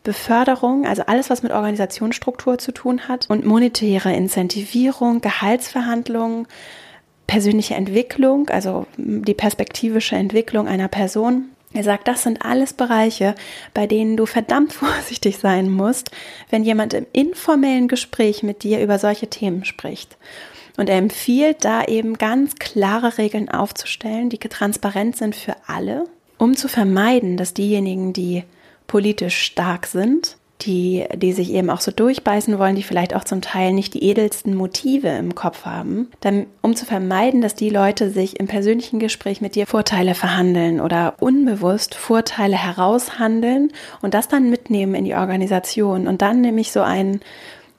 Beförderung, 0.07 0.85
also 0.85 1.03
alles, 1.05 1.29
was 1.29 1.43
mit 1.43 1.51
Organisationsstruktur 1.51 2.57
zu 2.57 2.71
tun 2.71 3.09
hat, 3.09 3.29
und 3.29 3.45
monetäre 3.45 4.13
Incentivierung, 4.13 5.19
Gehaltsverhandlungen, 5.19 6.47
persönliche 7.27 7.75
Entwicklung, 7.75 8.47
also 8.47 8.87
die 8.95 9.33
perspektivische 9.33 10.15
Entwicklung 10.15 10.65
einer 10.65 10.87
Person. 10.87 11.49
Er 11.73 11.83
sagt, 11.83 12.07
das 12.07 12.23
sind 12.23 12.45
alles 12.45 12.71
Bereiche, 12.71 13.35
bei 13.73 13.85
denen 13.85 14.15
du 14.15 14.25
verdammt 14.25 14.71
vorsichtig 14.81 15.39
sein 15.39 15.69
musst, 15.69 16.11
wenn 16.49 16.63
jemand 16.63 16.93
im 16.93 17.05
informellen 17.11 17.89
Gespräch 17.89 18.43
mit 18.43 18.63
dir 18.63 18.81
über 18.81 18.99
solche 18.99 19.27
Themen 19.27 19.65
spricht. 19.65 20.15
Und 20.77 20.87
er 20.87 20.99
empfiehlt 20.99 21.65
da 21.65 21.83
eben 21.83 22.17
ganz 22.17 22.55
klare 22.55 23.17
Regeln 23.17 23.49
aufzustellen, 23.49 24.29
die 24.29 24.37
transparent 24.37 25.17
sind 25.17 25.35
für 25.35 25.57
alle, 25.65 26.05
um 26.37 26.55
zu 26.55 26.69
vermeiden, 26.69 27.35
dass 27.35 27.53
diejenigen, 27.53 28.13
die 28.13 28.45
politisch 28.87 29.37
stark 29.37 29.85
sind, 29.85 30.37
die, 30.61 31.05
die 31.15 31.33
sich 31.33 31.53
eben 31.53 31.69
auch 31.69 31.81
so 31.81 31.91
durchbeißen 31.91 32.57
wollen, 32.57 32.75
die 32.75 32.83
vielleicht 32.83 33.15
auch 33.15 33.23
zum 33.23 33.41
Teil 33.41 33.73
nicht 33.73 33.93
die 33.93 34.03
edelsten 34.03 34.55
Motive 34.55 35.09
im 35.09 35.35
Kopf 35.35 35.65
haben, 35.65 36.09
dann, 36.21 36.47
um 36.61 36.75
zu 36.75 36.85
vermeiden, 36.85 37.41
dass 37.41 37.53
die 37.53 37.69
Leute 37.69 38.09
sich 38.09 38.39
im 38.39 38.47
persönlichen 38.47 38.99
Gespräch 38.99 39.39
mit 39.39 39.55
dir 39.55 39.67
Vorteile 39.67 40.15
verhandeln 40.15 40.81
oder 40.81 41.13
unbewusst 41.19 41.93
Vorteile 41.93 42.57
heraushandeln 42.57 43.71
und 44.01 44.13
das 44.13 44.27
dann 44.27 44.49
mitnehmen 44.49 44.95
in 44.95 45.05
die 45.05 45.15
Organisation 45.15 46.07
und 46.07 46.21
dann 46.21 46.41
nämlich 46.41 46.71
so 46.71 46.81
ein 46.81 47.21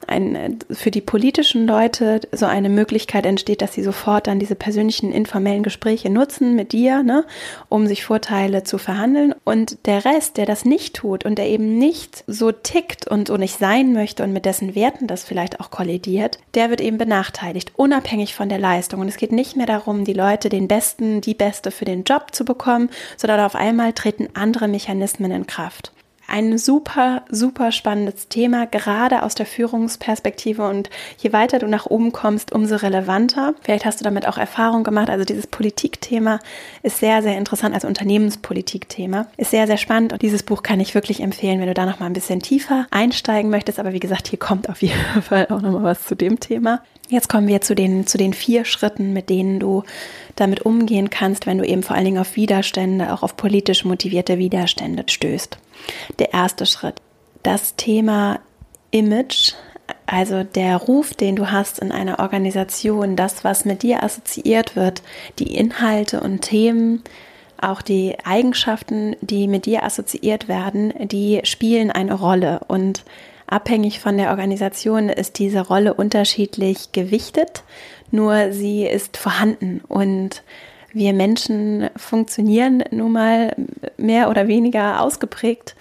ein, 0.09 0.59
für 0.71 0.91
die 0.91 1.00
politischen 1.00 1.67
Leute 1.67 2.21
so 2.33 2.47
eine 2.47 2.69
Möglichkeit 2.69 3.27
entsteht, 3.27 3.62
dass 3.62 3.75
sie 3.75 3.83
sofort 3.83 4.27
dann 4.27 4.38
diese 4.38 4.55
persönlichen 4.55 5.12
informellen 5.12 5.62
Gespräche 5.62 6.11
nutzen 6.11 6.57
mit 6.57 6.73
dir, 6.73 7.03
ne, 7.03 7.25
um 7.69 7.87
sich 7.87 8.05
Vorteile 8.05 8.65
zu 8.65 8.79
verhandeln. 8.79 9.35
Und 9.45 9.87
der 9.87 10.05
Rest, 10.05 10.37
der 10.37 10.47
das 10.47 10.65
nicht 10.65 10.97
tut 10.97 11.25
und 11.25 11.38
der 11.38 11.49
eben 11.49 11.79
nicht 11.79 12.25
so 12.27 12.53
tickt 12.53 13.07
und 13.07 13.29
so 13.29 13.37
nicht 13.37 13.59
sein 13.59 13.93
möchte 13.93 14.23
und 14.23 14.33
mit 14.33 14.45
dessen 14.45 14.75
Werten 14.75 15.07
das 15.07 15.25
vielleicht 15.25 15.61
auch 15.61 15.71
kollidiert, 15.71 16.38
der 16.55 16.71
wird 16.71 16.81
eben 16.81 16.99
benachteiligt, 16.99 17.73
unabhängig 17.77 18.35
von 18.35 18.49
der 18.49 18.59
Leistung. 18.59 19.00
Und 19.00 19.09
es 19.09 19.17
geht 19.17 19.33
nicht 19.33 19.57
mehr 19.57 19.67
darum, 19.67 20.05
die 20.05 20.15
Leute 20.15 20.49
den 20.49 20.69
Besten, 20.69 21.21
die 21.21 21.35
Beste 21.35 21.71
für 21.71 21.85
den 21.85 22.05
Job 22.05 22.29
zu 22.35 22.45
bekommen, 22.45 22.91
sondern 23.17 23.41
auf 23.41 23.55
einmal 23.55 23.93
treten 23.93 24.29
andere 24.35 24.69
Mechanismen 24.69 25.31
in 25.31 25.47
Kraft 25.47 25.93
ein 26.29 26.59
super, 26.59 27.23
super 27.31 27.73
spannendes 27.73 28.29
Thema, 28.29 28.67
gerade 28.67 29.23
aus 29.23 29.35
der 29.35 29.47
Führungsperspektive. 29.47 30.69
Und 30.69 30.91
je 31.19 31.33
weiter 31.33 31.59
du 31.59 31.67
nach 31.67 31.87
oben 31.87 32.13
kommst, 32.13 32.53
umso 32.53 32.77
relevanter. 32.77 33.55
Vielleicht 33.63 33.85
hast 33.87 34.01
du 34.01 34.05
damit 34.05 34.29
auch 34.29 34.39
Erfahrung 34.39 34.85
gemacht. 34.85 35.11
Also 35.11 35.25
dieses 35.25 35.47
Politikthema 35.47 36.39
ist 36.83 36.99
sehr, 36.99 37.23
sehr 37.23 37.37
interessant, 37.37 37.75
also 37.75 37.89
Unternehmenspolitikthema. 37.89 39.27
Ist 39.37 39.51
sehr, 39.51 39.67
sehr 39.67 39.79
spannend. 39.79 40.13
Und 40.13 40.23
dieses 40.23 40.43
Buch 40.43 40.63
kann 40.63 40.81
ich 40.81 40.95
wirklich 40.95 41.21
empfehlen, 41.21 41.61
wenn 41.61 41.67
du 41.67 41.75
da 41.75 41.87
noch 41.87 41.99
mal 41.99 42.07
ein 42.07 42.13
bisschen 42.13 42.41
tiefer 42.41 42.87
einsteigen 42.91 43.51
möchtest. 43.51 43.79
Aber 43.79 43.93
wie 43.93 44.01
gesagt, 44.01 44.29
hier 44.29 44.39
kommt 44.39 44.69
auf 44.69 44.83
jeden 44.83 44.99
Fall 45.23 45.47
auch 45.51 45.63
noch 45.63 45.73
mal 45.73 45.83
was 45.83 46.05
zu 46.05 46.15
dem 46.15 46.39
Thema. 46.41 46.83
Jetzt 47.09 47.29
kommen 47.29 47.49
wir 47.49 47.62
zu 47.62 47.75
den, 47.75 48.07
zu 48.07 48.19
den 48.19 48.35
vier 48.35 48.65
Schritten, 48.67 49.12
mit 49.12 49.31
denen 49.31 49.61
du 49.61 49.83
damit 50.37 50.61
umgehen 50.61 51.09
kannst, 51.09 51.47
wenn 51.47 51.59
du 51.59 51.65
eben 51.65 51.83
vor 51.83 51.97
allen 51.97 52.05
Dingen 52.05 52.19
auf 52.19 52.37
Widerstände, 52.37 53.12
auch 53.12 53.23
auf 53.23 53.37
politisch 53.37 53.85
motivierte 53.85 54.38
Widerstände 54.38 55.05
stößt. 55.07 55.59
Der 56.19 56.35
erste 56.35 56.67
Schritt. 56.67 57.00
Das 57.43 57.77
Thema 57.77 58.41
Image, 58.91 59.53
also 60.05 60.43
der 60.43 60.77
Ruf, 60.77 61.15
den 61.15 61.37
du 61.37 61.50
hast 61.50 61.79
in 61.79 61.93
einer 61.93 62.19
Organisation, 62.19 63.17
das, 63.17 63.43
was 63.43 63.65
mit 63.65 63.83
dir 63.83 64.03
assoziiert 64.03 64.77
wird, 64.77 65.03
die 65.38 65.57
Inhalte 65.57 66.21
und 66.21 66.43
Themen, 66.43 67.03
auch 67.61 67.83
die 67.83 68.17
Eigenschaften, 68.25 69.17
die 69.21 69.49
mit 69.49 69.67
dir 69.67 69.83
assoziiert 69.83 70.47
werden, 70.47 70.93
die 71.09 71.41
spielen 71.45 71.91
eine 71.91 72.15
Rolle. 72.15 72.61
Und 72.69 73.05
abhängig 73.49 74.00
von 74.00 74.17
der 74.17 74.31
Organisation 74.31 75.09
ist 75.09 75.38
diese 75.38 75.61
Rolle 75.61 75.95
unterschiedlich 75.95 76.93
gewichtet, 76.93 77.64
nur 78.11 78.52
sie 78.52 78.87
ist 78.87 79.17
vorhanden. 79.17 79.83
Und 79.88 80.43
wir 80.93 81.12
Menschen 81.12 81.90
funktionieren 81.97 82.85
nun 82.90 83.12
mal 83.12 83.55
mehr 83.97 84.31
oder 84.31 84.49
weniger 84.49 85.02
ausgeprägt, 85.02 85.75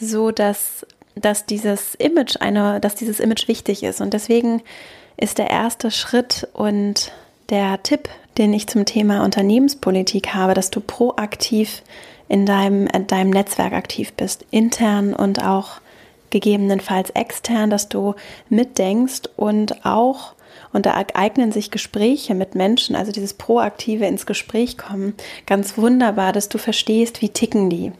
so 0.00 0.30
dass, 0.30 0.86
dass 1.14 1.46
dieses 1.46 1.94
Image 1.96 2.36
eine, 2.40 2.80
dass 2.80 2.94
dieses 2.94 3.20
Image 3.20 3.48
wichtig 3.48 3.82
ist. 3.82 4.00
Und 4.00 4.14
deswegen 4.14 4.62
ist 5.16 5.38
der 5.38 5.50
erste 5.50 5.90
Schritt 5.90 6.48
und 6.52 7.12
der 7.50 7.82
Tipp, 7.82 8.08
den 8.36 8.52
ich 8.52 8.68
zum 8.68 8.84
Thema 8.84 9.24
Unternehmenspolitik 9.24 10.34
habe, 10.34 10.54
dass 10.54 10.70
du 10.70 10.80
proaktiv 10.80 11.82
in 12.28 12.46
deinem, 12.46 12.86
in 12.86 13.06
deinem 13.06 13.30
Netzwerk 13.30 13.72
aktiv 13.72 14.12
bist, 14.12 14.44
intern 14.50 15.14
und 15.14 15.42
auch 15.42 15.80
gegebenenfalls 16.30 17.10
extern, 17.10 17.70
dass 17.70 17.88
du 17.88 18.14
mitdenkst 18.48 19.22
und 19.36 19.84
auch 19.84 20.34
und 20.72 20.84
da 20.86 21.02
eignen 21.14 21.50
sich 21.50 21.70
Gespräche 21.70 22.34
mit 22.34 22.54
Menschen, 22.54 22.94
also 22.94 23.10
dieses 23.10 23.34
proaktive 23.34 24.06
ins 24.06 24.26
Gespräch 24.26 24.76
kommen, 24.76 25.14
ganz 25.46 25.78
wunderbar, 25.78 26.32
dass 26.32 26.48
du 26.48 26.58
verstehst, 26.58 27.22
wie 27.22 27.30
ticken 27.30 27.70
die 27.70 27.92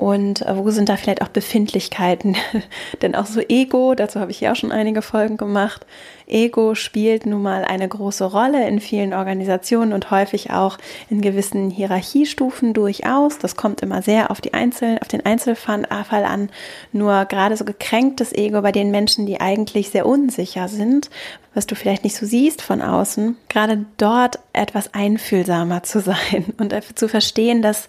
und 0.00 0.40
äh, 0.46 0.56
wo 0.56 0.70
sind 0.70 0.88
da 0.88 0.96
vielleicht 0.96 1.20
auch 1.20 1.28
Befindlichkeiten? 1.28 2.34
Denn 3.02 3.14
auch 3.14 3.26
so 3.26 3.40
Ego, 3.40 3.94
dazu 3.94 4.18
habe 4.18 4.30
ich 4.30 4.40
ja 4.40 4.52
auch 4.52 4.56
schon 4.56 4.72
einige 4.72 5.02
Folgen 5.02 5.36
gemacht, 5.36 5.84
Ego 6.30 6.74
spielt 6.74 7.26
nun 7.26 7.42
mal 7.42 7.64
eine 7.64 7.88
große 7.88 8.24
Rolle 8.24 8.66
in 8.66 8.80
vielen 8.80 9.12
Organisationen 9.12 9.92
und 9.92 10.10
häufig 10.10 10.50
auch 10.50 10.78
in 11.08 11.20
gewissen 11.20 11.70
Hierarchiestufen 11.70 12.72
durchaus. 12.72 13.38
Das 13.38 13.56
kommt 13.56 13.82
immer 13.82 14.02
sehr 14.02 14.30
auf 14.30 14.40
die 14.40 14.54
Einzel 14.54 14.98
auf 15.00 15.08
den 15.08 15.24
Einzelfall 15.26 15.86
an. 15.90 16.50
Nur 16.92 17.24
gerade 17.26 17.56
so 17.56 17.64
gekränktes 17.64 18.32
Ego 18.32 18.62
bei 18.62 18.72
den 18.72 18.90
Menschen, 18.90 19.26
die 19.26 19.40
eigentlich 19.40 19.90
sehr 19.90 20.06
unsicher 20.06 20.68
sind, 20.68 21.10
was 21.54 21.66
du 21.66 21.74
vielleicht 21.74 22.04
nicht 22.04 22.16
so 22.16 22.26
siehst 22.26 22.62
von 22.62 22.80
außen, 22.80 23.36
gerade 23.48 23.84
dort 23.96 24.38
etwas 24.52 24.94
einfühlsamer 24.94 25.82
zu 25.82 26.00
sein 26.00 26.46
und 26.58 26.74
zu 26.94 27.08
verstehen, 27.08 27.62
dass 27.62 27.88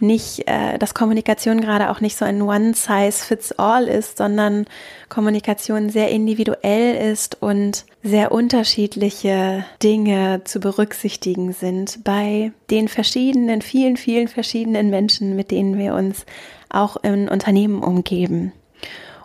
nicht, 0.00 0.48
äh, 0.48 0.78
dass 0.78 0.94
Kommunikation 0.94 1.60
gerade 1.60 1.90
auch 1.90 2.00
nicht 2.00 2.16
so 2.16 2.24
ein 2.24 2.42
One-Size-Fits-All 2.42 3.86
ist, 3.86 4.18
sondern 4.18 4.66
Kommunikation 5.08 5.90
sehr 5.90 6.08
individuell 6.08 7.12
ist 7.12 7.40
und 7.40 7.81
sehr 8.02 8.32
unterschiedliche 8.32 9.64
Dinge 9.82 10.42
zu 10.44 10.58
berücksichtigen 10.60 11.52
sind 11.52 12.02
bei 12.04 12.52
den 12.70 12.88
verschiedenen, 12.88 13.62
vielen, 13.62 13.96
vielen 13.96 14.28
verschiedenen 14.28 14.90
Menschen, 14.90 15.36
mit 15.36 15.50
denen 15.50 15.78
wir 15.78 15.94
uns 15.94 16.26
auch 16.68 16.96
in 17.02 17.28
Unternehmen 17.28 17.82
umgeben. 17.82 18.52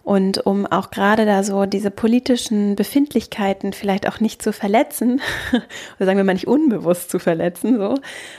Und 0.08 0.46
um 0.46 0.66
auch 0.66 0.90
gerade 0.90 1.26
da 1.26 1.44
so 1.44 1.66
diese 1.66 1.92
politischen 1.92 2.78
Befindlichkeiten 2.78 3.74
vielleicht 3.74 4.08
auch 4.08 4.22
nicht 4.22 4.42
zu 4.42 4.54
verletzen, 4.54 5.20
oder 5.52 6.06
sagen 6.06 6.18
wir 6.18 6.24
mal 6.24 6.32
nicht 6.32 6.48
unbewusst 6.48 7.10
zu 7.10 7.20
verletzen, 7.20 7.78
so, 7.78 7.96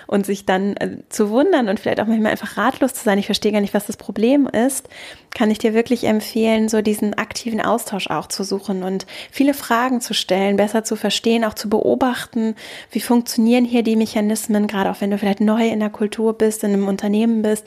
und 0.07 0.25
sich 0.25 0.47
dann 0.47 0.79
äh, 0.79 0.97
zu 1.11 1.29
wundern 1.29 1.69
und 1.69 1.79
vielleicht 1.79 2.01
auch 2.01 2.07
manchmal 2.07 2.31
einfach 2.31 2.57
ratlos 2.57 2.95
zu 2.95 3.05
sein, 3.05 3.19
ich 3.19 3.27
verstehe 3.27 3.53
gar 3.53 3.61
nicht, 3.61 3.75
was 3.75 3.85
das 3.85 3.99
Problem 3.99 4.47
ist, 4.47 4.89
kann 5.39 5.53
ich 5.53 5.59
dir 5.59 5.73
wirklich 5.73 6.03
empfehlen, 6.03 6.69
so 6.69 6.83
diesen 6.83 7.15
aktiven 7.15 7.61
Austausch 7.61 8.09
auch 8.09 8.27
zu 8.27 8.43
suchen 8.43 8.83
und 8.83 9.07
viele 9.31 9.55
Fragen 9.55 10.01
zu 10.01 10.13
stellen, 10.13 10.57
besser 10.57 10.83
zu 10.83 10.97
verstehen, 10.97 11.45
auch 11.45 11.55
zu 11.55 11.69
beobachten, 11.71 12.57
wie 12.91 12.99
funktionieren 12.99 13.65
hier 13.65 13.85
die 13.85 13.95
Mechanismen, 13.95 14.67
gerade 14.67 14.91
auch 14.91 15.01
wenn 15.01 15.13
du 15.13 15.19
vielleicht 15.19 15.41
neu 15.41 15.69
in 15.69 15.79
der 15.79 15.91
Kultur 15.91 16.33
bist, 16.33 16.65
in 16.65 16.73
einem 16.73 16.89
Unternehmen 16.89 17.43
bist 17.43 17.67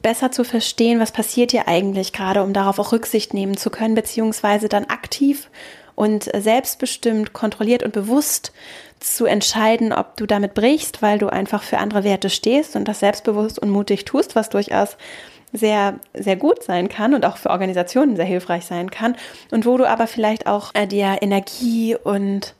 besser 0.00 0.32
zu 0.32 0.44
verstehen, 0.44 0.98
was 0.98 1.12
passiert 1.12 1.50
hier 1.50 1.68
eigentlich 1.68 2.14
gerade, 2.14 2.42
um 2.42 2.54
darauf 2.54 2.78
auch 2.78 2.92
Rücksicht 2.92 3.34
nehmen 3.34 3.58
zu 3.58 3.68
können, 3.68 3.94
beziehungsweise 3.94 4.70
dann 4.70 4.84
aktiv 4.86 5.50
und 5.94 6.24
selbstbestimmt, 6.24 7.34
kontrolliert 7.34 7.82
und 7.82 7.92
bewusst 7.92 8.52
zu 9.00 9.26
entscheiden, 9.26 9.92
ob 9.92 10.16
du 10.16 10.26
damit 10.26 10.54
brichst, 10.54 11.02
weil 11.02 11.18
du 11.18 11.28
einfach 11.28 11.62
für 11.62 11.78
andere 11.78 12.04
Werte 12.04 12.30
stehst 12.30 12.76
und 12.76 12.88
das 12.88 13.00
selbstbewusst 13.00 13.58
und 13.58 13.70
mutig 13.70 14.06
tust, 14.06 14.36
was 14.36 14.48
durchaus 14.48 14.96
sehr, 15.54 16.00
sehr 16.12 16.36
gut 16.36 16.62
sein 16.62 16.88
kann 16.88 17.14
und 17.14 17.24
auch 17.24 17.36
für 17.36 17.50
Organisationen 17.50 18.16
sehr 18.16 18.24
hilfreich 18.24 18.66
sein 18.66 18.90
kann 18.90 19.16
und 19.50 19.64
wo 19.64 19.78
du 19.78 19.88
aber 19.88 20.06
vielleicht 20.06 20.46
auch 20.46 20.72
äh, 20.74 20.86
dir 20.86 21.18
Energie 21.20 21.96
und 21.96 22.54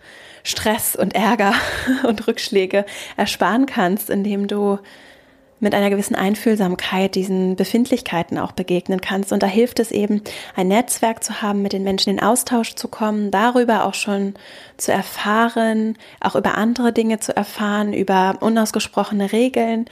Stress 0.45 0.95
und 0.95 1.15
Ärger 1.15 1.55
und 2.07 2.27
Rückschläge 2.27 2.87
ersparen 3.17 3.67
kannst, 3.67 4.11
indem 4.11 4.47
du 4.47 4.79
mit 5.65 5.75
einer 5.75 5.91
gewissen 5.91 6.15
Einfühlsamkeit 6.15 7.15
diesen 7.15 7.57
Befindlichkeiten 7.57 8.39
auch 8.39 8.53
begegnen 8.53 9.01
kannst. 9.01 9.33
Und 9.33 9.43
da 9.43 9.47
hilft 9.47 9.81
es 9.81 9.91
eben, 9.91 10.23
ein 10.55 10.69
Netzwerk 10.69 11.25
zu 11.25 11.43
haben, 11.43 11.63
mit 11.63 11.73
den 11.73 11.83
Menschen 11.83 12.11
in 12.11 12.21
Austausch 12.21 12.75
zu 12.75 12.87
kommen, 12.87 13.31
darüber 13.31 13.85
auch 13.85 13.95
schon 13.95 14.35
zu 14.77 14.93
erfahren, 14.93 15.97
auch 16.21 16.37
über 16.37 16.57
andere 16.57 16.93
Dinge 16.93 17.19
zu 17.19 17.35
erfahren, 17.35 17.93
über 17.93 18.37
unausgesprochene 18.41 19.33
Regeln 19.33 19.87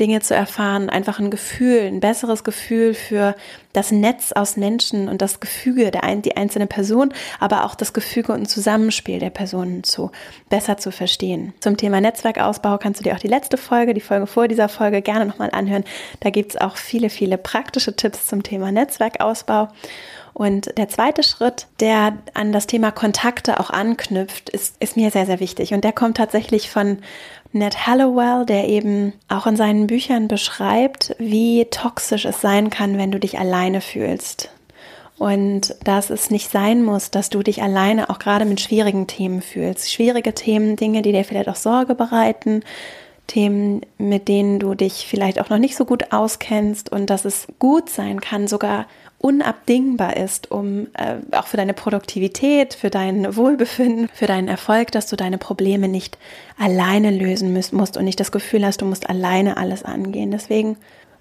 Dinge 0.00 0.20
zu 0.20 0.34
erfahren, 0.34 0.90
einfach 0.90 1.18
ein 1.18 1.30
Gefühl, 1.30 1.80
ein 1.80 2.00
besseres 2.00 2.44
Gefühl 2.44 2.94
für 2.94 3.34
das 3.72 3.90
Netz 3.90 4.32
aus 4.32 4.56
Menschen 4.56 5.08
und 5.08 5.20
das 5.20 5.40
Gefüge 5.40 5.90
der 5.90 6.04
ein, 6.04 6.22
die 6.22 6.36
einzelne 6.36 6.66
Person, 6.66 7.12
aber 7.40 7.64
auch 7.64 7.74
das 7.74 7.92
Gefüge 7.92 8.32
und 8.32 8.46
Zusammenspiel 8.46 9.18
der 9.18 9.30
Personen 9.30 9.84
zu 9.84 10.10
besser 10.48 10.76
zu 10.76 10.92
verstehen. 10.92 11.52
Zum 11.60 11.76
Thema 11.76 12.00
Netzwerkausbau 12.00 12.78
kannst 12.78 13.00
du 13.00 13.04
dir 13.04 13.14
auch 13.14 13.20
die 13.20 13.28
letzte 13.28 13.56
Folge, 13.56 13.94
die 13.94 14.00
Folge 14.00 14.26
vor 14.26 14.48
dieser 14.48 14.68
Folge 14.68 15.02
gerne 15.02 15.26
nochmal 15.26 15.50
anhören. 15.50 15.84
Da 16.20 16.30
gibt 16.30 16.52
es 16.52 16.60
auch 16.60 16.76
viele, 16.76 17.10
viele 17.10 17.38
praktische 17.38 17.96
Tipps 17.96 18.26
zum 18.26 18.42
Thema 18.42 18.72
Netzwerkausbau. 18.72 19.68
Und 20.38 20.78
der 20.78 20.88
zweite 20.88 21.24
Schritt, 21.24 21.66
der 21.80 22.16
an 22.32 22.52
das 22.52 22.68
Thema 22.68 22.92
Kontakte 22.92 23.58
auch 23.58 23.70
anknüpft, 23.70 24.48
ist, 24.50 24.76
ist 24.78 24.96
mir 24.96 25.10
sehr, 25.10 25.26
sehr 25.26 25.40
wichtig. 25.40 25.74
Und 25.74 25.82
der 25.82 25.92
kommt 25.92 26.16
tatsächlich 26.16 26.70
von 26.70 26.98
Ned 27.50 27.88
Hallowell, 27.88 28.46
der 28.46 28.68
eben 28.68 29.14
auch 29.26 29.48
in 29.48 29.56
seinen 29.56 29.88
Büchern 29.88 30.28
beschreibt, 30.28 31.16
wie 31.18 31.64
toxisch 31.64 32.24
es 32.24 32.40
sein 32.40 32.70
kann, 32.70 32.98
wenn 32.98 33.10
du 33.10 33.18
dich 33.18 33.36
alleine 33.36 33.80
fühlst. 33.80 34.50
Und 35.18 35.74
dass 35.82 36.08
es 36.08 36.30
nicht 36.30 36.52
sein 36.52 36.84
muss, 36.84 37.10
dass 37.10 37.30
du 37.30 37.42
dich 37.42 37.60
alleine 37.60 38.08
auch 38.08 38.20
gerade 38.20 38.44
mit 38.44 38.60
schwierigen 38.60 39.08
Themen 39.08 39.42
fühlst. 39.42 39.92
Schwierige 39.92 40.34
Themen, 40.34 40.76
Dinge, 40.76 41.02
die 41.02 41.10
dir 41.10 41.24
vielleicht 41.24 41.48
auch 41.48 41.56
Sorge 41.56 41.96
bereiten, 41.96 42.62
Themen, 43.26 43.80
mit 43.98 44.28
denen 44.28 44.60
du 44.60 44.76
dich 44.76 45.08
vielleicht 45.08 45.40
auch 45.40 45.50
noch 45.50 45.58
nicht 45.58 45.76
so 45.76 45.84
gut 45.84 46.12
auskennst 46.12 46.92
und 46.92 47.10
dass 47.10 47.24
es 47.24 47.48
gut 47.58 47.90
sein 47.90 48.20
kann, 48.20 48.46
sogar 48.46 48.86
unabdingbar 49.18 50.16
ist, 50.16 50.50
um 50.50 50.86
äh, 50.94 51.16
auch 51.36 51.48
für 51.48 51.56
deine 51.56 51.74
Produktivität, 51.74 52.74
für 52.74 52.88
dein 52.88 53.36
Wohlbefinden, 53.36 54.08
für 54.12 54.26
deinen 54.26 54.48
Erfolg, 54.48 54.92
dass 54.92 55.06
du 55.06 55.16
deine 55.16 55.38
Probleme 55.38 55.88
nicht 55.88 56.18
alleine 56.56 57.10
lösen 57.10 57.52
müsst, 57.52 57.72
musst 57.72 57.96
und 57.96 58.04
nicht 58.04 58.20
das 58.20 58.32
Gefühl 58.32 58.64
hast, 58.64 58.80
du 58.80 58.86
musst 58.86 59.08
alleine 59.10 59.56
alles 59.56 59.82
angehen. 59.82 60.30
Deswegen 60.30 60.76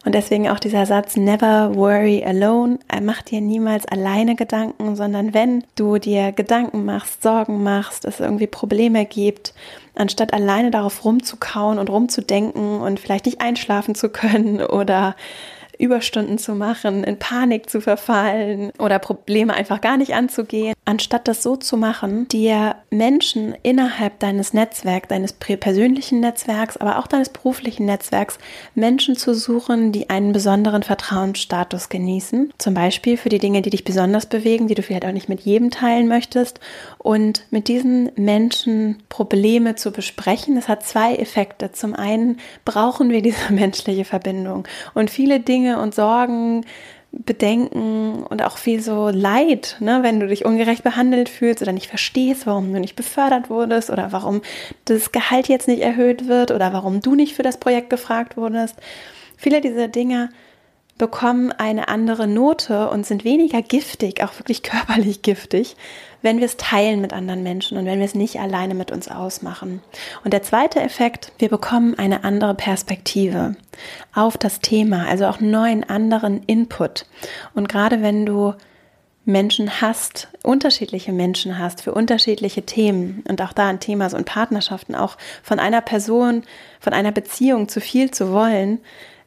Und 0.05 0.15
deswegen 0.15 0.47
auch 0.47 0.59
dieser 0.59 0.85
Satz, 0.85 1.17
never 1.17 1.75
worry 1.75 2.23
alone, 2.23 2.79
mach 3.01 3.23
dir 3.23 3.41
niemals 3.41 3.85
alleine 3.87 4.35
Gedanken, 4.35 4.95
sondern 4.95 5.33
wenn 5.33 5.65
du 5.75 5.97
dir 5.97 6.31
Gedanken 6.31 6.85
machst, 6.85 7.23
Sorgen 7.23 7.61
machst, 7.61 8.05
es 8.05 8.21
irgendwie 8.21 8.47
Probleme 8.47 9.05
gibt, 9.05 9.53
anstatt 9.95 10.33
alleine 10.33 10.71
darauf 10.71 11.03
rumzukauen 11.03 11.77
und 11.77 11.89
rumzudenken 11.89 12.79
und 12.79 13.01
vielleicht 13.01 13.25
nicht 13.25 13.41
einschlafen 13.41 13.95
zu 13.95 14.07
können 14.07 14.61
oder 14.61 15.15
Überstunden 15.77 16.37
zu 16.37 16.55
machen, 16.55 17.03
in 17.03 17.19
Panik 17.19 17.69
zu 17.69 17.81
verfallen 17.81 18.71
oder 18.79 18.99
Probleme 18.99 19.53
einfach 19.53 19.81
gar 19.81 19.97
nicht 19.97 20.13
anzugehen. 20.13 20.73
Anstatt 20.85 21.27
das 21.27 21.43
so 21.43 21.55
zu 21.55 21.77
machen, 21.77 22.27
dir 22.27 22.75
Menschen 22.89 23.55
innerhalb 23.63 24.19
deines 24.19 24.53
Netzwerks, 24.53 25.09
deines 25.09 25.33
persönlichen 25.33 26.19
Netzwerks, 26.19 26.77
aber 26.77 26.99
auch 26.99 27.07
deines 27.07 27.29
beruflichen 27.29 27.85
Netzwerks, 27.85 28.37
Menschen 28.73 29.15
zu 29.15 29.33
suchen, 29.33 29.91
die 29.91 30.09
einen 30.09 30.31
besonderen 30.31 30.83
Vertrauensstatus 30.83 31.89
genießen. 31.89 32.53
Zum 32.57 32.73
Beispiel 32.73 33.17
für 33.17 33.29
die 33.29 33.39
Dinge, 33.39 33.61
die 33.61 33.69
dich 33.69 33.83
besonders 33.83 34.25
bewegen, 34.25 34.67
die 34.67 34.75
du 34.75 34.81
vielleicht 34.81 35.05
auch 35.05 35.11
nicht 35.11 35.29
mit 35.29 35.41
jedem 35.41 35.71
teilen 35.71 36.07
möchtest. 36.07 36.59
Und 37.07 37.45
mit 37.51 37.69
diesen 37.69 38.11
Menschen 38.17 39.01
Probleme 39.07 39.75
zu 39.75 39.91
besprechen, 39.91 40.55
das 40.55 40.67
hat 40.67 40.85
zwei 40.85 41.15
Effekte. 41.15 41.71
Zum 41.71 41.95
einen 41.95 42.35
brauchen 42.65 43.11
wir 43.11 43.21
diese 43.21 43.49
menschliche 43.53 44.03
Verbindung. 44.03 44.67
Und 44.93 45.09
viele 45.09 45.39
Dinge, 45.39 45.79
und 45.81 45.95
Sorgen, 45.95 46.65
Bedenken 47.13 48.23
und 48.23 48.43
auch 48.43 48.57
viel 48.57 48.81
so 48.81 49.07
Leid, 49.07 49.77
ne, 49.79 49.99
wenn 50.01 50.19
du 50.19 50.27
dich 50.27 50.43
ungerecht 50.43 50.83
behandelt 50.83 51.29
fühlst 51.29 51.61
oder 51.61 51.71
nicht 51.71 51.87
verstehst, 51.87 52.45
warum 52.45 52.73
du 52.73 52.79
nicht 52.81 52.97
befördert 52.97 53.49
wurdest 53.49 53.89
oder 53.89 54.11
warum 54.11 54.41
das 54.83 55.13
Gehalt 55.13 55.47
jetzt 55.47 55.69
nicht 55.69 55.81
erhöht 55.81 56.27
wird 56.27 56.51
oder 56.51 56.73
warum 56.73 56.99
du 56.99 57.15
nicht 57.15 57.35
für 57.35 57.43
das 57.43 57.55
Projekt 57.55 57.89
gefragt 57.89 58.35
wurdest. 58.35 58.75
Viele 59.37 59.61
dieser 59.61 59.87
Dinge 59.87 60.27
bekommen 60.97 61.51
eine 61.51 61.87
andere 61.87 62.27
Note 62.27 62.89
und 62.89 63.05
sind 63.05 63.23
weniger 63.23 63.61
giftig, 63.61 64.23
auch 64.23 64.37
wirklich 64.39 64.63
körperlich 64.63 65.21
giftig, 65.21 65.75
wenn 66.21 66.39
wir 66.39 66.45
es 66.45 66.57
teilen 66.57 67.01
mit 67.01 67.13
anderen 67.13 67.43
Menschen 67.43 67.77
und 67.77 67.85
wenn 67.85 67.99
wir 67.99 68.05
es 68.05 68.15
nicht 68.15 68.39
alleine 68.39 68.73
mit 68.73 68.91
uns 68.91 69.07
ausmachen. 69.07 69.81
Und 70.23 70.33
der 70.33 70.43
zweite 70.43 70.81
Effekt, 70.81 71.31
wir 71.37 71.49
bekommen 71.49 71.97
eine 71.97 72.23
andere 72.23 72.55
Perspektive 72.55 73.55
auf 74.13 74.37
das 74.37 74.59
Thema, 74.59 75.07
also 75.07 75.25
auch 75.27 75.39
neuen 75.39 75.83
anderen 75.87 76.43
Input. 76.43 77.05
Und 77.53 77.69
gerade 77.69 78.01
wenn 78.01 78.25
du 78.25 78.53
Menschen 79.27 79.81
hast, 79.81 80.29
unterschiedliche 80.41 81.11
Menschen 81.11 81.59
hast 81.59 81.81
für 81.81 81.93
unterschiedliche 81.93 82.63
Themen 82.63 83.23
und 83.27 83.41
auch 83.41 83.51
da 83.51 83.67
ein 83.67 83.81
Thema 83.81 84.09
so 84.09 84.15
in 84.15 84.23
Partnerschaften, 84.23 84.95
auch 84.95 85.17
von 85.43 85.59
einer 85.59 85.81
Person, 85.81 86.43
von 86.79 86.93
einer 86.93 87.11
Beziehung 87.11 87.67
zu 87.67 87.81
viel 87.81 88.09
zu 88.09 88.31
wollen, 88.31 88.79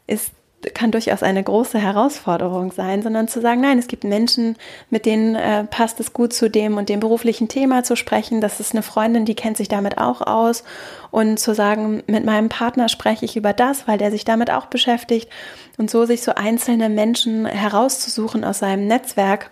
ist 0.07 0.33
kann 0.75 0.91
durchaus 0.91 1.23
eine 1.23 1.43
große 1.43 1.79
Herausforderung 1.79 2.71
sein, 2.73 3.03
sondern 3.03 3.29
zu 3.29 3.41
sagen, 3.41 3.63
nein, 3.63 3.79
es 3.79 3.89
gibt 3.89 4.05
Menschen, 4.05 4.57
mit 4.91 5.07
denen 5.07 5.35
äh, 5.35 5.65
passt 5.65 6.01
es 6.01 6.13
gut 6.13 6.35
zu 6.35 6.51
dem 6.51 6.77
und 6.77 6.89
dem 6.91 7.01
beruflichen 7.01 7.49
Thema 7.49 7.83
zu 7.83 7.97
sprechen. 7.97 8.43
Das 8.43 8.61
ist 8.61 8.73
eine 8.73 8.83
Freundin, 8.83 9.25
die 9.25 9.35
kennt 9.35 9.57
sich 9.57 9.69
damit 9.69 9.97
auch 9.97 10.21
aus. 10.21 10.63
Und 11.11 11.39
zu 11.39 11.55
sagen, 11.55 12.03
mit 12.07 12.25
meinem 12.25 12.51
Partner 12.51 12.89
spreche 12.89 13.25
ich 13.25 13.37
über 13.37 13.55
das, 13.55 13.89
weil 13.89 13.97
der 13.97 14.11
sich 14.11 14.25
damit 14.25 14.51
auch 14.51 14.67
beschäftigt. 14.67 15.31
Und 15.79 15.91
so 15.91 16.05
sich 16.05 16.23
so 16.23 16.35
einzelne 16.35 16.91
Menschen 16.91 17.47
herauszusuchen 17.47 18.45
aus 18.45 18.59
seinem 18.59 18.87
Netzwerk 18.87 19.51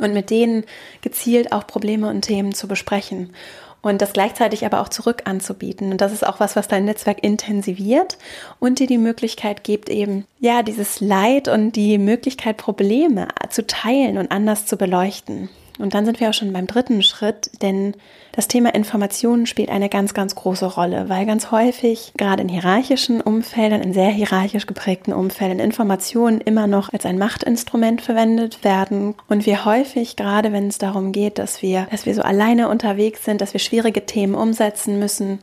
und 0.00 0.12
mit 0.12 0.30
denen 0.30 0.64
gezielt 1.02 1.52
auch 1.52 1.66
Probleme 1.66 2.08
und 2.08 2.22
Themen 2.22 2.52
zu 2.52 2.66
besprechen 2.66 3.32
und 3.82 4.02
das 4.02 4.12
gleichzeitig 4.12 4.64
aber 4.64 4.80
auch 4.80 4.88
zurück 4.88 5.22
anzubieten. 5.24 5.92
Und 5.92 6.00
das 6.00 6.12
ist 6.12 6.26
auch 6.26 6.40
was, 6.40 6.56
was 6.56 6.68
dein 6.68 6.84
Netzwerk 6.84 7.22
intensiviert 7.22 8.18
und 8.58 8.78
dir 8.78 8.86
die 8.86 8.98
Möglichkeit 8.98 9.64
gibt, 9.64 9.88
eben, 9.88 10.26
ja, 10.38 10.62
dieses 10.62 11.00
Leid 11.00 11.48
und 11.48 11.76
die 11.76 11.98
Möglichkeit, 11.98 12.56
Probleme 12.56 13.28
zu 13.50 13.66
teilen 13.66 14.18
und 14.18 14.32
anders 14.32 14.66
zu 14.66 14.76
beleuchten. 14.76 15.48
Und 15.82 15.94
dann 15.94 16.04
sind 16.04 16.20
wir 16.20 16.28
auch 16.28 16.34
schon 16.34 16.52
beim 16.52 16.66
dritten 16.66 17.02
Schritt, 17.02 17.50
denn 17.62 17.94
das 18.32 18.46
Thema 18.46 18.74
Informationen 18.74 19.46
spielt 19.46 19.70
eine 19.70 19.88
ganz, 19.88 20.14
ganz 20.14 20.34
große 20.34 20.66
Rolle, 20.66 21.08
weil 21.08 21.26
ganz 21.26 21.50
häufig, 21.50 22.12
gerade 22.16 22.42
in 22.42 22.48
hierarchischen 22.48 23.20
Umfeldern, 23.20 23.82
in 23.82 23.92
sehr 23.92 24.10
hierarchisch 24.10 24.66
geprägten 24.66 25.12
Umfeldern, 25.12 25.58
Informationen 25.58 26.40
immer 26.40 26.66
noch 26.66 26.92
als 26.92 27.06
ein 27.06 27.18
Machtinstrument 27.18 28.00
verwendet 28.00 28.62
werden. 28.62 29.14
Und 29.28 29.46
wir 29.46 29.64
häufig, 29.64 30.16
gerade 30.16 30.52
wenn 30.52 30.68
es 30.68 30.78
darum 30.78 31.12
geht, 31.12 31.38
dass 31.38 31.60
wir, 31.60 31.88
dass 31.90 32.06
wir 32.06 32.14
so 32.14 32.22
alleine 32.22 32.68
unterwegs 32.68 33.24
sind, 33.24 33.40
dass 33.40 33.52
wir 33.52 33.60
schwierige 33.60 34.06
Themen 34.06 34.34
umsetzen 34.34 34.98
müssen, 34.98 35.40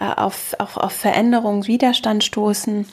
äh, 0.00 0.04
auf, 0.04 0.54
auf, 0.58 0.76
auf 0.76 0.92
Veränderungen, 0.92 1.66
Widerstand 1.66 2.24
stoßen 2.24 2.86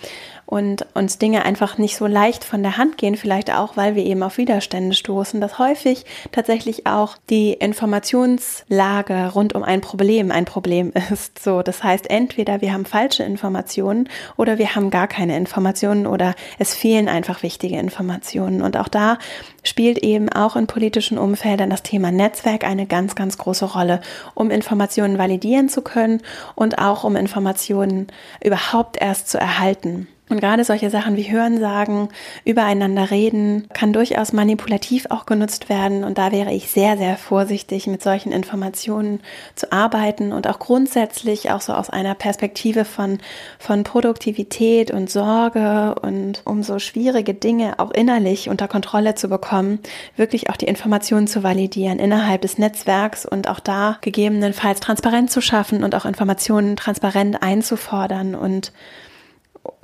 und 0.48 0.88
uns 0.96 1.20
Dinge 1.20 1.44
einfach 1.44 1.78
nicht 1.78 1.98
so 1.98 2.08
leicht 2.08 2.46
von 2.46 2.64
der 2.64 2.78
Hand 2.78 2.98
gehen, 2.98 3.18
vielleicht 3.18 3.54
auch, 3.54 3.76
weil 3.76 3.96
wir 3.96 4.06
eben 4.06 4.24
auf 4.24 4.38
Widerstände 4.38 4.96
stoßen, 4.96 5.42
dass 5.42 5.60
häufig 5.60 6.06
tatsächlich 6.32 6.88
auch 6.88 7.18
die 7.30 7.52
Informationslage 7.52 9.34
rund 9.34 9.54
um 9.54 9.64
ein 9.64 9.82
Problem 9.82 10.32
ein 10.32 10.46
Problem 10.46 10.94
ist. 11.12 11.44
So, 11.44 11.62
das 11.62 11.84
heißt, 11.84 12.10
entweder 12.10 12.62
wir 12.62 12.72
haben 12.72 12.86
falsche 12.86 13.24
Informationen 13.24 14.08
oder 14.38 14.58
wir 14.58 14.74
haben 14.74 14.90
gar 14.90 15.10
keine 15.10 15.36
Informationen 15.36 16.08
oder 16.08 16.34
es 16.58 16.74
fehlen 16.74 17.10
einfach 17.10 17.44
wichtige 17.44 17.78
Informationen. 17.78 18.62
Und 18.62 18.78
auch 18.78 18.88
da 18.88 19.20
spielt 19.64 19.98
eben 19.98 20.30
auch 20.30 20.56
in 20.56 20.66
politischen 20.66 21.18
Umfeldern 21.18 21.70
das 21.70 21.84
Thema 21.84 22.10
Netzwerk 22.10 22.64
eine 22.64 22.86
ganz, 22.86 23.16
ganz 23.16 23.38
große 23.38 23.66
Rolle, 23.66 24.00
um 24.34 24.50
Informationen 24.50 25.18
validieren 25.18 25.68
zu 25.68 25.82
können 25.82 26.22
und 26.56 26.80
auch 26.80 27.04
um 27.04 27.18
Informationen 27.18 28.08
überhaupt 28.42 28.96
erst 29.02 29.30
zu 29.30 29.38
erhalten. 29.38 30.08
Und 30.30 30.42
gerade 30.42 30.66
solche 30.66 30.90
Sachen 30.90 31.16
wie 31.16 31.32
Hörensagen, 31.32 32.10
übereinander 32.44 33.12
reden, 33.12 33.70
kann 33.74 33.94
durchaus 33.94 34.34
manipulativ 34.34 35.08
auch 35.10 35.26
genutzt 35.26 35.70
werden. 35.70 36.04
Und 36.04 36.18
da 36.18 36.34
wäre 36.34 36.52
ich 36.52 36.70
sehr, 36.70 36.98
sehr 36.98 37.16
vorsichtig, 37.16 37.88
mit 37.88 38.04
solchen 38.04 38.34
Informationen 38.34 39.22
zu 39.56 39.72
arbeiten 39.72 40.34
und 40.34 40.48
auch 40.48 40.60
grundsätzlich 40.60 41.50
auch 41.52 41.62
so 41.62 41.74
aus 41.74 41.90
einer 41.90 42.14
Perspektive 42.14 42.84
von, 42.84 43.20
von 43.58 43.86
Produktivität 43.86 44.92
und 44.92 45.10
Sorge 45.10 45.96
und 46.02 46.42
um 46.44 46.62
so 46.62 46.78
schwierige 46.78 47.34
Dinge 47.34 47.80
auch 47.80 47.92
innerlich 47.92 48.50
unter 48.50 48.68
Kontrolle 48.68 49.16
zu 49.16 49.30
bekommen, 49.30 49.80
wirklich 50.18 50.50
auch 50.50 50.58
die 50.58 50.68
Informationen 50.68 51.28
zu 51.28 51.42
validieren 51.42 52.00
innerhalb 52.00 52.42
des 52.42 52.58
Netzwerks 52.58 53.26
und 53.26 53.48
auch 53.48 53.62
da 53.62 53.98
gegebenenfalls 54.02 54.82
transparent 54.82 55.32
zu 55.32 55.40
schaffen 55.40 55.86
und 55.86 55.96
auch 55.96 56.06
Informationen 56.06 56.76
transparent 56.76 57.42
einzufordern 57.42 58.36
und 58.36 58.74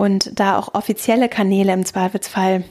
und 0.04 0.38
da 0.38 0.60
auch 0.60 0.74
offizielle 0.74 1.30
Kanäle 1.30 1.72
im 1.72 1.86
Zweifelsfall 1.86 2.66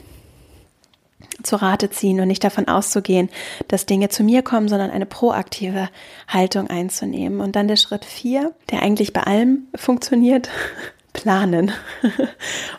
zu 1.41 1.55
Rate 1.55 1.89
ziehen 1.89 2.19
und 2.19 2.27
nicht 2.27 2.43
davon 2.43 2.67
auszugehen, 2.67 3.27
dass 3.69 3.87
Dinge 3.87 4.09
zu 4.09 4.23
mir 4.23 4.43
kommen, 4.43 4.67
sondern 4.67 4.91
eine 4.91 5.07
proaktive 5.07 5.89
Haltung 6.27 6.69
einzunehmen. 6.69 7.41
Und 7.41 7.55
dann 7.55 7.67
der 7.67 7.77
Schritt 7.77 8.05
vier, 8.05 8.53
der 8.69 8.83
eigentlich 8.83 9.13
bei 9.13 9.23
allem 9.23 9.65
funktioniert, 9.73 10.51
planen. 11.13 11.71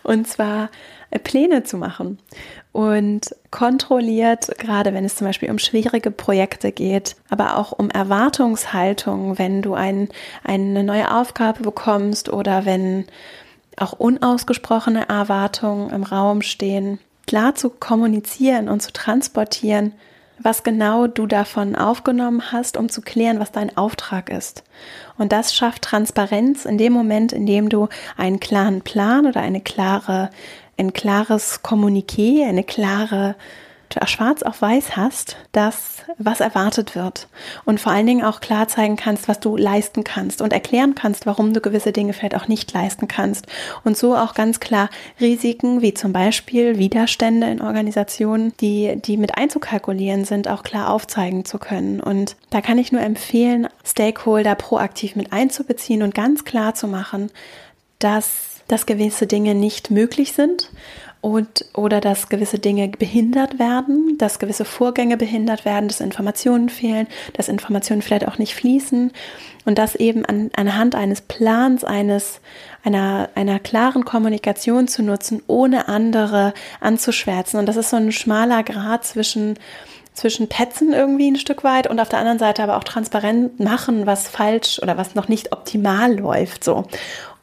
Und 0.05 0.29
zwar 0.29 0.71
äh, 1.11 1.19
Pläne 1.19 1.65
zu 1.65 1.77
machen 1.77 2.19
und 2.73 3.37
kontrolliert, 3.53 4.59
gerade 4.59 4.93
wenn 4.95 5.05
es 5.05 5.15
zum 5.15 5.29
Beispiel 5.29 5.49
um 5.49 5.61
schwierige 5.61 6.11
Projekte 6.11 6.73
geht, 6.73 7.15
aber 7.31 7.57
auch 7.57 7.71
um 7.71 7.89
Erwartungshaltung, 7.89 9.39
wenn 9.39 9.63
du 9.63 9.75
ein, 9.75 10.09
eine 10.43 10.83
neue 10.83 11.15
Aufgabe 11.15 11.63
bekommst 11.63 12.29
oder 12.29 12.65
wenn 12.65 13.05
auch 13.79 13.93
unausgesprochene 13.93 15.09
Erwartungen 15.09 15.91
im 15.91 16.03
Raum 16.03 16.43
stehen, 16.43 16.99
klar 17.27 17.55
zu 17.55 17.71
kommunizieren 17.71 18.69
und 18.69 18.81
zu 18.81 18.93
transportieren, 18.93 19.93
was 20.39 20.63
genau 20.63 21.07
du 21.07 21.27
davon 21.27 21.77
aufgenommen 21.77 22.53
hast, 22.53 22.77
um 22.77 22.89
zu 22.89 23.01
klären, 23.01 23.39
was 23.39 23.53
dein 23.53 23.77
Auftrag 23.77 24.31
ist. 24.31 24.65
Und 25.17 25.33
das 25.33 25.55
schafft 25.55 25.83
Transparenz 25.83 26.65
in 26.65 26.77
dem 26.77 26.93
Moment, 26.93 27.33
in 27.33 27.47
dem 27.47 27.69
du 27.69 27.89
einen 28.17 28.41
klaren 28.41 28.83
Plan 28.83 29.27
oder 29.27 29.41
eine 29.41 29.61
klare, 29.61 30.31
ein 30.77 30.93
klares 30.93 31.63
Kommuniqué, 31.63 32.47
eine 32.47 32.65
klare 32.65 33.37
schwarz 34.07 34.43
auf 34.43 34.61
weiß 34.61 34.97
hast, 34.97 35.37
dass 35.53 36.03
was 36.19 36.41
erwartet 36.41 36.95
wird 36.95 37.29
und 37.65 37.81
vor 37.81 37.93
allen 37.93 38.07
Dingen 38.07 38.25
auch 38.25 38.41
klar 38.41 38.69
zeigen 38.69 38.97
kannst, 38.97 39.29
was 39.29 39.41
du 39.41 39.57
leisten 39.57 40.05
kannst 40.05 40.43
und 40.43 40.53
erklären 40.53 40.95
kannst, 40.95 41.27
warum 41.27 41.53
du 41.53 41.61
gewisse 41.61 41.93
Dinge 41.93 42.13
vielleicht 42.13 42.37
auch 42.37 42.49
nicht 42.49 42.73
leisten 42.73 43.09
kannst 43.09 43.47
und 43.85 43.97
so 43.97 44.17
auch 44.17 44.35
ganz 44.35 44.61
klar 44.61 44.91
Risiken 45.21 45.83
wie 45.83 45.95
zum 45.95 46.13
Beispiel 46.13 46.79
Widerstände 46.79 47.49
in 47.49 47.61
Organisationen, 47.61 48.53
die, 48.61 48.97
die 48.97 49.17
mit 49.17 49.37
einzukalkulieren 49.37 50.25
sind, 50.25 50.49
auch 50.49 50.63
klar 50.63 50.91
aufzeigen 50.91 51.45
zu 51.45 51.59
können. 51.59 52.01
Und 52.01 52.37
da 52.51 52.61
kann 52.61 52.79
ich 52.79 52.93
nur 52.93 53.03
empfehlen, 53.03 53.69
Stakeholder 53.85 54.55
proaktiv 54.55 55.17
mit 55.17 55.33
einzubeziehen 55.33 56.03
und 56.03 56.15
ganz 56.15 56.45
klar 56.45 56.75
zu 56.75 56.89
machen, 56.89 57.31
dass 57.99 58.55
dass 58.69 58.87
gewisse 58.87 59.27
Dinge 59.27 59.55
nicht 59.55 59.91
möglich 59.91 60.33
sind 60.33 60.71
und, 61.25 61.65
oder 61.73 62.03
dass 62.03 62.29
gewisse 62.29 62.59
Dinge 62.59 62.87
behindert 62.87 63.59
werden, 63.59 64.19
dass 64.19 64.39
gewisse 64.39 64.67
Vorgänge 64.67 65.17
behindert 65.17 65.65
werden, 65.65 65.89
dass 65.89 66.03
Informationen 66.03 66.69
fehlen, 66.69 67.07
dass 67.33 67.49
Informationen 67.49 68.03
vielleicht 68.03 68.29
auch 68.29 68.37
nicht 68.37 68.55
fließen 68.55 69.11
und 69.65 69.79
das 69.79 69.95
eben 69.95 70.27
an, 70.27 70.51
anhand 70.55 70.95
eines 70.95 71.23
Plans, 71.23 71.83
eines, 71.83 72.41
einer, 72.83 73.31
einer 73.37 73.59
klaren 73.59 74.05
Kommunikation 74.05 74.87
zu 74.87 75.03
nutzen, 75.03 75.43
ohne 75.47 75.89
andere 75.89 76.53
anzuschwärzen. 76.81 77.59
Und 77.59 77.65
das 77.71 77.77
ist 77.77 77.89
so 77.89 77.97
ein 77.97 78.13
schmaler 78.13 78.63
Grad 78.63 79.07
zwischen 79.07 79.55
zwischen 80.13 80.49
Petzen 80.49 80.93
irgendwie 80.93 81.29
ein 81.29 81.37
Stück 81.37 81.65
weit 81.65 81.89
und 81.89 81.99
auf 81.99 82.09
der 82.09 82.21
anderen 82.21 82.39
Seite 82.39 82.63
aber 82.63 82.77
auch 82.77 82.85
transparent 82.85 83.59
machen, 83.59 84.07
was 84.07 84.29
falsch 84.29 84.79
oder 84.81 84.97
was 84.97 85.17
noch 85.17 85.27
nicht 85.27 85.51
optimal 85.51 86.17
läuft, 86.17 86.63
so. 86.63 86.85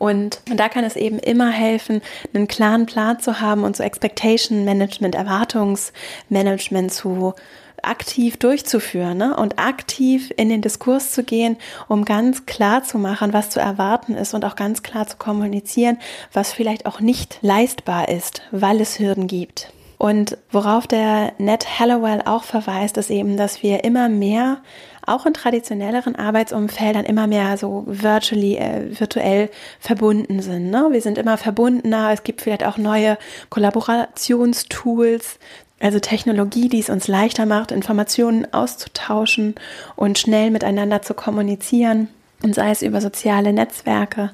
Und, 0.01 0.41
da 0.55 0.67
kann 0.67 0.83
es 0.83 0.95
eben 0.95 1.19
immer 1.19 1.51
helfen, 1.51 2.01
einen 2.33 2.47
klaren 2.47 2.87
Plan 2.87 3.19
zu 3.19 3.39
haben 3.39 3.63
und 3.63 3.77
so 3.77 3.83
Expectation 3.83 4.65
Management, 4.65 5.13
Erwartungsmanagement 5.13 6.91
zu 6.91 7.35
aktiv 7.83 8.37
durchzuführen 8.37 9.19
ne? 9.19 9.37
und 9.37 9.59
aktiv 9.59 10.33
in 10.37 10.49
den 10.49 10.63
Diskurs 10.63 11.11
zu 11.11 11.23
gehen, 11.23 11.55
um 11.87 12.03
ganz 12.03 12.47
klar 12.47 12.83
zu 12.83 12.97
machen, 12.97 13.31
was 13.31 13.51
zu 13.51 13.59
erwarten 13.59 14.15
ist 14.15 14.33
und 14.33 14.43
auch 14.43 14.55
ganz 14.55 14.81
klar 14.81 15.05
zu 15.05 15.17
kommunizieren, 15.17 15.99
was 16.33 16.51
vielleicht 16.51 16.87
auch 16.87 16.99
nicht 16.99 17.37
leistbar 17.43 18.09
ist, 18.09 18.41
weil 18.49 18.81
es 18.81 18.97
Hürden 18.97 19.27
gibt. 19.27 19.71
Und 20.01 20.35
worauf 20.49 20.87
der 20.87 21.33
Ned 21.37 21.79
Hallowell 21.79 22.23
auch 22.25 22.41
verweist, 22.43 22.97
ist 22.97 23.11
eben, 23.11 23.37
dass 23.37 23.61
wir 23.61 23.83
immer 23.83 24.09
mehr, 24.09 24.57
auch 25.05 25.27
in 25.27 25.35
traditionelleren 25.35 26.15
Arbeitsumfeldern, 26.15 27.05
immer 27.05 27.27
mehr 27.27 27.55
so 27.55 27.83
virtually, 27.85 28.57
äh, 28.57 28.99
virtuell 28.99 29.51
verbunden 29.79 30.41
sind. 30.41 30.71
Ne? 30.71 30.87
Wir 30.89 31.01
sind 31.01 31.19
immer 31.19 31.37
verbundener. 31.37 32.09
Es 32.13 32.23
gibt 32.23 32.41
vielleicht 32.41 32.63
auch 32.63 32.79
neue 32.79 33.19
Kollaborationstools, 33.51 35.37
also 35.79 35.99
Technologie, 35.99 36.67
die 36.67 36.79
es 36.79 36.89
uns 36.89 37.07
leichter 37.07 37.45
macht, 37.45 37.71
Informationen 37.71 38.51
auszutauschen 38.51 39.53
und 39.95 40.17
schnell 40.17 40.49
miteinander 40.49 41.03
zu 41.03 41.13
kommunizieren. 41.13 42.07
Und 42.41 42.55
sei 42.55 42.71
es 42.71 42.81
über 42.81 43.01
soziale 43.01 43.53
Netzwerke. 43.53 44.31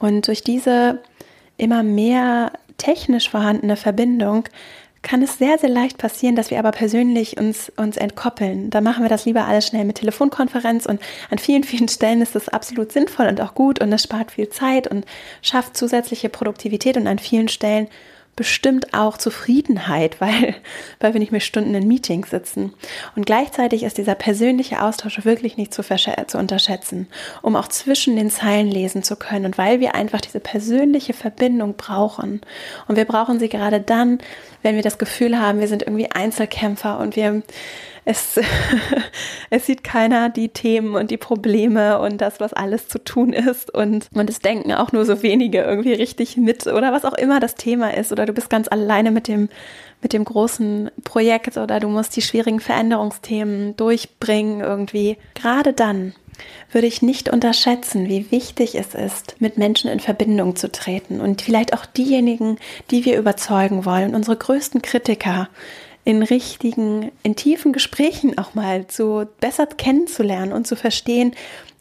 Und 0.00 0.26
durch 0.26 0.42
diese 0.42 0.98
immer 1.56 1.84
mehr 1.84 2.50
technisch 2.78 3.28
vorhandene 3.28 3.76
Verbindung 3.76 4.44
kann 5.02 5.22
es 5.22 5.38
sehr, 5.38 5.58
sehr 5.58 5.70
leicht 5.70 5.98
passieren, 5.98 6.36
dass 6.36 6.50
wir 6.50 6.58
aber 6.58 6.72
persönlich 6.72 7.36
uns, 7.36 7.70
uns 7.76 7.96
entkoppeln. 7.96 8.70
Da 8.70 8.80
machen 8.80 9.04
wir 9.04 9.08
das 9.08 9.24
lieber 9.24 9.46
alles 9.46 9.66
schnell 9.66 9.84
mit 9.84 9.96
Telefonkonferenz 9.96 10.86
und 10.86 11.00
an 11.30 11.38
vielen, 11.38 11.64
vielen 11.64 11.88
Stellen 11.88 12.22
ist 12.22 12.34
das 12.34 12.48
absolut 12.48 12.92
sinnvoll 12.92 13.26
und 13.26 13.40
auch 13.40 13.54
gut 13.54 13.80
und 13.80 13.92
es 13.92 14.02
spart 14.02 14.32
viel 14.32 14.48
Zeit 14.48 14.88
und 14.88 15.04
schafft 15.42 15.76
zusätzliche 15.76 16.28
Produktivität 16.28 16.96
und 16.96 17.06
an 17.06 17.18
vielen 17.18 17.48
Stellen 17.48 17.88
bestimmt 18.38 18.94
auch 18.94 19.18
Zufriedenheit, 19.18 20.20
weil, 20.20 20.54
weil 21.00 21.12
wir 21.12 21.18
nicht 21.18 21.32
mehr 21.32 21.40
Stunden 21.40 21.74
in 21.74 21.88
Meetings 21.88 22.30
sitzen. 22.30 22.72
Und 23.16 23.26
gleichzeitig 23.26 23.82
ist 23.82 23.98
dieser 23.98 24.14
persönliche 24.14 24.80
Austausch 24.80 25.24
wirklich 25.24 25.56
nicht 25.56 25.74
zu, 25.74 25.82
zu 25.82 26.38
unterschätzen, 26.38 27.08
um 27.42 27.56
auch 27.56 27.66
zwischen 27.68 28.14
den 28.14 28.30
Zeilen 28.30 28.68
lesen 28.68 29.02
zu 29.02 29.16
können 29.16 29.44
und 29.44 29.58
weil 29.58 29.80
wir 29.80 29.96
einfach 29.96 30.20
diese 30.20 30.38
persönliche 30.38 31.12
Verbindung 31.12 31.74
brauchen. 31.76 32.40
Und 32.86 32.96
wir 32.96 33.04
brauchen 33.04 33.40
sie 33.40 33.48
gerade 33.48 33.80
dann, 33.80 34.20
wenn 34.62 34.74
wir 34.74 34.82
das 34.82 34.98
Gefühl 34.98 35.38
haben, 35.38 35.60
wir 35.60 35.68
sind 35.68 35.82
irgendwie 35.82 36.10
Einzelkämpfer 36.10 36.98
und 36.98 37.16
wir 37.16 37.42
es, 38.08 38.40
es 39.50 39.66
sieht 39.66 39.84
keiner 39.84 40.30
die 40.30 40.48
Themen 40.48 40.94
und 40.94 41.10
die 41.10 41.18
Probleme 41.18 41.98
und 42.00 42.20
das, 42.22 42.40
was 42.40 42.54
alles 42.54 42.88
zu 42.88 43.04
tun 43.04 43.34
ist 43.34 43.72
und, 43.72 44.08
und 44.14 44.30
es 44.30 44.40
denken 44.40 44.72
auch 44.72 44.92
nur 44.92 45.04
so 45.04 45.22
wenige 45.22 45.60
irgendwie 45.60 45.92
richtig 45.92 46.38
mit 46.38 46.66
oder 46.66 46.90
was 46.90 47.04
auch 47.04 47.12
immer 47.12 47.38
das 47.38 47.54
Thema 47.54 47.94
ist 47.94 48.10
oder 48.10 48.24
du 48.24 48.32
bist 48.32 48.48
ganz 48.48 48.66
alleine 48.66 49.10
mit 49.10 49.28
dem, 49.28 49.50
mit 50.00 50.14
dem 50.14 50.24
großen 50.24 50.90
Projekt 51.04 51.58
oder 51.58 51.80
du 51.80 51.88
musst 51.88 52.16
die 52.16 52.22
schwierigen 52.22 52.60
Veränderungsthemen 52.60 53.76
durchbringen 53.76 54.60
irgendwie. 54.60 55.18
Gerade 55.34 55.74
dann 55.74 56.14
würde 56.70 56.86
ich 56.86 57.02
nicht 57.02 57.28
unterschätzen, 57.28 58.08
wie 58.08 58.30
wichtig 58.30 58.74
es 58.74 58.94
ist, 58.94 59.36
mit 59.40 59.58
Menschen 59.58 59.90
in 59.90 60.00
Verbindung 60.00 60.56
zu 60.56 60.70
treten 60.70 61.20
und 61.20 61.42
vielleicht 61.42 61.72
auch 61.74 61.86
diejenigen, 61.86 62.58
die 62.90 63.04
wir 63.04 63.18
überzeugen 63.18 63.84
wollen, 63.84 64.14
unsere 64.14 64.36
größten 64.36 64.82
Kritiker, 64.82 65.48
in 66.04 66.22
richtigen, 66.22 67.12
in 67.22 67.36
tiefen 67.36 67.74
Gesprächen 67.74 68.38
auch 68.38 68.54
mal 68.54 68.86
zu 68.86 69.26
besser 69.40 69.66
kennenzulernen 69.66 70.54
und 70.54 70.66
zu 70.66 70.74
verstehen, 70.74 71.34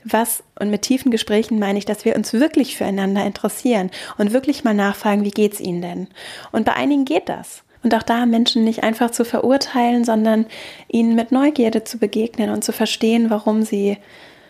was, 0.03 0.43
und 0.59 0.69
mit 0.69 0.81
tiefen 0.81 1.11
Gesprächen 1.11 1.59
meine 1.59 1.79
ich, 1.79 1.85
dass 1.85 2.03
wir 2.03 2.15
uns 2.15 2.33
wirklich 2.33 2.75
füreinander 2.75 3.25
interessieren 3.25 3.89
und 4.17 4.33
wirklich 4.33 4.63
mal 4.63 4.73
nachfragen, 4.73 5.23
wie 5.23 5.31
geht's 5.31 5.59
Ihnen 5.59 5.81
denn? 5.81 6.07
Und 6.51 6.65
bei 6.65 6.73
einigen 6.73 7.05
geht 7.05 7.29
das. 7.29 7.63
Und 7.83 7.95
auch 7.95 8.03
da 8.03 8.25
Menschen 8.25 8.63
nicht 8.65 8.83
einfach 8.83 9.11
zu 9.11 9.23
verurteilen, 9.23 10.03
sondern 10.03 10.45
ihnen 10.89 11.15
mit 11.15 11.31
Neugierde 11.31 11.85
zu 11.85 11.99
begegnen 11.99 12.49
und 12.49 12.63
zu 12.63 12.73
verstehen, 12.73 13.29
warum 13.29 13.61
sie 13.61 13.97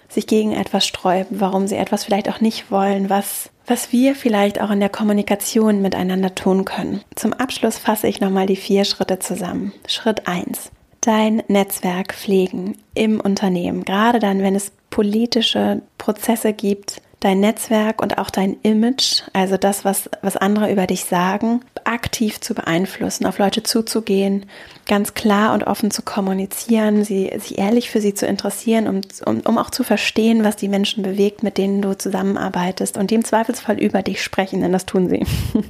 sich 0.09 0.27
gegen 0.27 0.53
etwas 0.53 0.85
sträuben, 0.85 1.39
warum 1.39 1.67
sie 1.67 1.75
etwas 1.75 2.05
vielleicht 2.05 2.29
auch 2.29 2.41
nicht 2.41 2.71
wollen, 2.71 3.09
was 3.09 3.49
was 3.69 3.91
wir 3.91 4.15
vielleicht 4.15 4.61
auch 4.61 4.71
in 4.71 4.79
der 4.79 4.89
Kommunikation 4.89 5.81
miteinander 5.81 6.33
tun 6.33 6.63
können. 6.63 7.01
Zum 7.15 7.33
Abschluss 7.33 7.77
fasse 7.77 8.07
ich 8.07 8.21
nochmal 8.21 8.45
die 8.45 8.55
vier 8.55 8.85
Schritte 8.85 9.19
zusammen. 9.19 9.73
Schritt 9.87 10.25
eins: 10.25 10.71
Dein 11.01 11.43
Netzwerk 11.49 12.13
pflegen 12.15 12.77
im 12.93 13.19
Unternehmen, 13.19 13.83
gerade 13.83 14.19
dann, 14.19 14.41
wenn 14.41 14.55
es 14.55 14.71
politische 14.89 15.81
Prozesse 15.97 16.53
gibt, 16.53 17.01
dein 17.19 17.39
Netzwerk 17.39 18.01
und 18.01 18.19
auch 18.19 18.29
dein 18.29 18.57
Image, 18.61 19.23
also 19.33 19.57
das, 19.57 19.83
was, 19.83 20.09
was 20.21 20.37
andere 20.37 20.71
über 20.71 20.85
dich 20.85 21.05
sagen, 21.05 21.61
aktiv 21.83 22.39
zu 22.39 22.53
beeinflussen, 22.53 23.25
auf 23.25 23.39
Leute 23.39 23.63
zuzugehen, 23.63 24.45
ganz 24.85 25.15
klar 25.15 25.53
und 25.53 25.63
offen 25.63 25.89
zu 25.89 26.03
kommunizieren, 26.03 27.03
sie, 27.03 27.31
sich 27.37 27.57
ehrlich 27.57 27.89
für 27.89 28.01
sie 28.01 28.13
zu 28.13 28.27
interessieren, 28.27 28.87
um, 28.87 29.01
um, 29.25 29.41
um 29.41 29.57
auch 29.57 29.71
zu 29.71 29.83
verstehen, 29.83 30.43
was 30.43 30.57
die 30.57 30.69
Menschen 30.69 31.01
bewegt, 31.01 31.41
mit 31.41 31.57
denen 31.57 31.81
du 31.81 31.97
zusammenarbeitest 31.97 32.97
und 32.97 33.09
die 33.09 33.15
im 33.15 33.25
Zweifelsfall 33.25 33.79
über 33.79 34.03
dich 34.03 34.21
sprechen, 34.21 34.61
denn 34.61 34.71
das 34.71 34.85
tun 34.85 35.09
sie. 35.09 35.25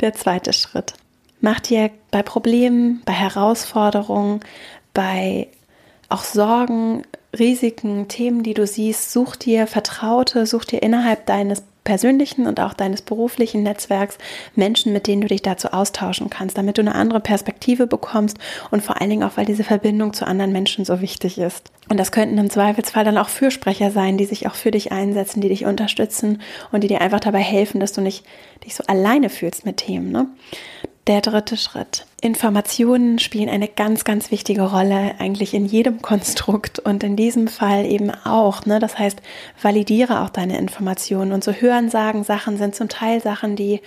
Der 0.00 0.12
zweite 0.12 0.52
Schritt. 0.52 0.94
Mach 1.40 1.60
dir 1.60 1.90
bei 2.10 2.22
Problemen, 2.22 3.02
bei 3.06 3.12
Herausforderungen, 3.12 4.40
bei 4.92 5.48
auch 6.14 6.22
Sorgen, 6.22 7.02
Risiken, 7.36 8.06
Themen, 8.06 8.44
die 8.44 8.54
du 8.54 8.68
siehst, 8.68 9.10
such 9.10 9.34
dir 9.34 9.66
Vertraute, 9.66 10.46
such 10.46 10.64
dir 10.64 10.80
innerhalb 10.80 11.26
deines 11.26 11.64
persönlichen 11.82 12.46
und 12.46 12.60
auch 12.60 12.72
deines 12.72 13.02
beruflichen 13.02 13.64
Netzwerks 13.64 14.16
Menschen, 14.54 14.92
mit 14.92 15.08
denen 15.08 15.22
du 15.22 15.26
dich 15.26 15.42
dazu 15.42 15.68
austauschen 15.68 16.30
kannst, 16.30 16.56
damit 16.56 16.78
du 16.78 16.82
eine 16.82 16.94
andere 16.94 17.18
Perspektive 17.18 17.88
bekommst 17.88 18.38
und 18.70 18.82
vor 18.82 19.00
allen 19.00 19.10
Dingen 19.10 19.24
auch, 19.24 19.36
weil 19.36 19.44
diese 19.44 19.64
Verbindung 19.64 20.14
zu 20.14 20.24
anderen 20.24 20.52
Menschen 20.52 20.84
so 20.84 21.00
wichtig 21.00 21.36
ist. 21.36 21.72
Und 21.88 21.98
das 21.98 22.12
könnten 22.12 22.38
im 22.38 22.48
Zweifelsfall 22.48 23.04
dann 23.04 23.18
auch 23.18 23.28
Fürsprecher 23.28 23.90
sein, 23.90 24.16
die 24.16 24.24
sich 24.24 24.46
auch 24.46 24.54
für 24.54 24.70
dich 24.70 24.92
einsetzen, 24.92 25.40
die 25.40 25.48
dich 25.48 25.66
unterstützen 25.66 26.40
und 26.70 26.82
die 26.82 26.88
dir 26.88 27.00
einfach 27.00 27.20
dabei 27.20 27.40
helfen, 27.40 27.80
dass 27.80 27.92
du 27.92 28.00
nicht 28.00 28.24
dich 28.64 28.76
so 28.76 28.84
alleine 28.86 29.30
fühlst 29.30 29.66
mit 29.66 29.78
Themen. 29.78 30.12
Ne? 30.12 30.28
Der 31.06 31.20
dritte 31.20 31.58
Schritt. 31.58 32.06
Informationen 32.22 33.18
spielen 33.18 33.50
eine 33.50 33.68
ganz, 33.68 34.04
ganz 34.04 34.30
wichtige 34.30 34.62
Rolle 34.62 35.14
eigentlich 35.18 35.52
in 35.52 35.66
jedem 35.66 36.00
Konstrukt 36.00 36.78
und 36.78 37.04
in 37.04 37.14
diesem 37.14 37.46
Fall 37.46 37.84
eben 37.84 38.10
auch. 38.10 38.64
Ne? 38.64 38.78
Das 38.78 38.98
heißt, 38.98 39.20
validiere 39.60 40.22
auch 40.22 40.30
deine 40.30 40.56
Informationen 40.56 41.32
und 41.32 41.44
so 41.44 41.52
hören, 41.52 41.90
sagen 41.90 42.24
Sachen 42.24 42.56
sind 42.56 42.74
zum 42.74 42.88
Teil 42.88 43.20
Sachen, 43.20 43.54
die, 43.54 43.82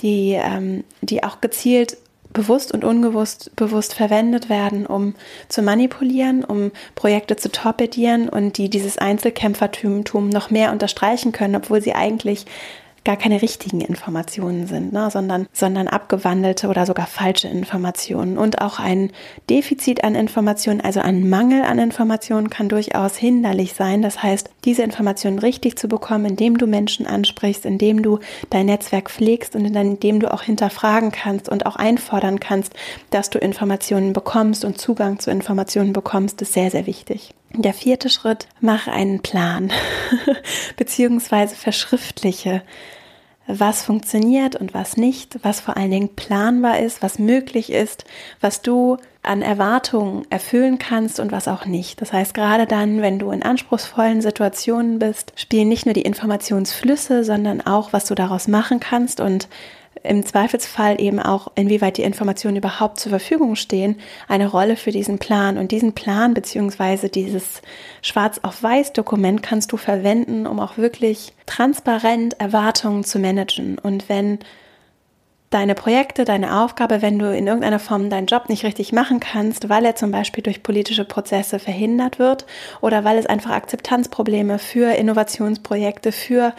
die, 0.00 0.32
ähm, 0.32 0.84
die 1.02 1.24
auch 1.24 1.42
gezielt 1.42 1.98
bewusst 2.32 2.72
und 2.72 2.84
unbewusst 2.84 3.54
bewusst 3.56 3.92
verwendet 3.92 4.48
werden, 4.48 4.86
um 4.86 5.14
zu 5.48 5.60
manipulieren, 5.60 6.42
um 6.42 6.70
Projekte 6.94 7.36
zu 7.36 7.52
torpedieren 7.52 8.30
und 8.30 8.56
die 8.56 8.70
dieses 8.70 8.96
Einzelkämpfertum 8.96 10.28
noch 10.30 10.50
mehr 10.50 10.72
unterstreichen 10.72 11.32
können, 11.32 11.56
obwohl 11.56 11.82
sie 11.82 11.94
eigentlich 11.94 12.46
gar 13.06 13.16
keine 13.16 13.40
richtigen 13.40 13.80
Informationen 13.80 14.66
sind, 14.66 14.92
ne, 14.92 15.08
sondern, 15.12 15.46
sondern 15.52 15.86
abgewandelte 15.86 16.66
oder 16.66 16.86
sogar 16.86 17.06
falsche 17.06 17.46
Informationen. 17.46 18.36
Und 18.36 18.60
auch 18.60 18.80
ein 18.80 19.12
Defizit 19.48 20.02
an 20.02 20.16
Informationen, 20.16 20.80
also 20.80 20.98
ein 21.00 21.28
Mangel 21.28 21.62
an 21.62 21.78
Informationen 21.78 22.50
kann 22.50 22.68
durchaus 22.68 23.16
hinderlich 23.16 23.74
sein. 23.74 24.02
Das 24.02 24.24
heißt, 24.24 24.50
diese 24.64 24.82
Informationen 24.82 25.38
richtig 25.38 25.78
zu 25.78 25.86
bekommen, 25.86 26.26
indem 26.26 26.58
du 26.58 26.66
Menschen 26.66 27.06
ansprichst, 27.06 27.64
indem 27.64 28.02
du 28.02 28.18
dein 28.50 28.66
Netzwerk 28.66 29.08
pflegst 29.08 29.54
und 29.54 29.64
indem 29.64 30.18
du 30.18 30.32
auch 30.34 30.42
hinterfragen 30.42 31.12
kannst 31.12 31.48
und 31.48 31.64
auch 31.64 31.76
einfordern 31.76 32.40
kannst, 32.40 32.74
dass 33.10 33.30
du 33.30 33.38
Informationen 33.38 34.14
bekommst 34.14 34.64
und 34.64 34.78
Zugang 34.78 35.20
zu 35.20 35.30
Informationen 35.30 35.92
bekommst, 35.92 36.42
ist 36.42 36.54
sehr, 36.54 36.72
sehr 36.72 36.86
wichtig. 36.86 37.34
Der 37.58 37.72
vierte 37.72 38.10
Schritt, 38.10 38.48
mach 38.60 38.86
einen 38.86 39.22
Plan, 39.22 39.72
beziehungsweise 40.76 41.56
verschriftliche 41.56 42.62
was 43.48 43.84
funktioniert 43.84 44.56
und 44.56 44.74
was 44.74 44.96
nicht, 44.96 45.38
was 45.42 45.60
vor 45.60 45.76
allen 45.76 45.90
Dingen 45.90 46.16
planbar 46.16 46.80
ist, 46.80 47.02
was 47.02 47.18
möglich 47.18 47.70
ist, 47.70 48.04
was 48.40 48.60
du 48.60 48.96
an 49.22 49.42
Erwartungen 49.42 50.26
erfüllen 50.30 50.78
kannst 50.78 51.20
und 51.20 51.32
was 51.32 51.48
auch 51.48 51.64
nicht. 51.64 52.00
Das 52.00 52.12
heißt, 52.12 52.34
gerade 52.34 52.66
dann, 52.66 53.02
wenn 53.02 53.18
du 53.18 53.30
in 53.30 53.42
anspruchsvollen 53.42 54.20
Situationen 54.20 54.98
bist, 54.98 55.32
spielen 55.36 55.68
nicht 55.68 55.86
nur 55.86 55.94
die 55.94 56.02
Informationsflüsse, 56.02 57.24
sondern 57.24 57.60
auch, 57.60 57.92
was 57.92 58.06
du 58.06 58.14
daraus 58.14 58.48
machen 58.48 58.80
kannst 58.80 59.20
und 59.20 59.48
im 60.06 60.24
Zweifelsfall 60.24 61.00
eben 61.00 61.20
auch, 61.20 61.52
inwieweit 61.54 61.96
die 61.96 62.02
Informationen 62.02 62.56
überhaupt 62.56 62.98
zur 63.00 63.10
Verfügung 63.10 63.56
stehen, 63.56 63.96
eine 64.28 64.48
Rolle 64.48 64.76
für 64.76 64.92
diesen 64.92 65.18
Plan. 65.18 65.58
Und 65.58 65.72
diesen 65.72 65.92
Plan 65.92 66.34
beziehungsweise 66.34 67.08
dieses 67.08 67.62
Schwarz 68.02 68.40
auf 68.42 68.62
Weiß 68.62 68.92
Dokument 68.92 69.42
kannst 69.42 69.72
du 69.72 69.76
verwenden, 69.76 70.46
um 70.46 70.60
auch 70.60 70.76
wirklich 70.76 71.32
transparent 71.46 72.40
Erwartungen 72.40 73.04
zu 73.04 73.18
managen. 73.18 73.78
Und 73.78 74.08
wenn 74.08 74.38
deine 75.50 75.74
Projekte, 75.74 76.24
deine 76.24 76.60
Aufgabe, 76.60 77.02
wenn 77.02 77.18
du 77.18 77.34
in 77.34 77.46
irgendeiner 77.46 77.78
Form 77.78 78.10
deinen 78.10 78.26
Job 78.26 78.48
nicht 78.48 78.64
richtig 78.64 78.92
machen 78.92 79.20
kannst, 79.20 79.68
weil 79.68 79.84
er 79.84 79.94
zum 79.94 80.10
Beispiel 80.10 80.42
durch 80.42 80.62
politische 80.62 81.04
Prozesse 81.04 81.58
verhindert 81.58 82.18
wird 82.18 82.46
oder 82.80 83.04
weil 83.04 83.18
es 83.18 83.26
einfach 83.26 83.50
Akzeptanzprobleme 83.50 84.58
für 84.58 84.94
Innovationsprojekte, 84.96 86.12
für 86.12 86.52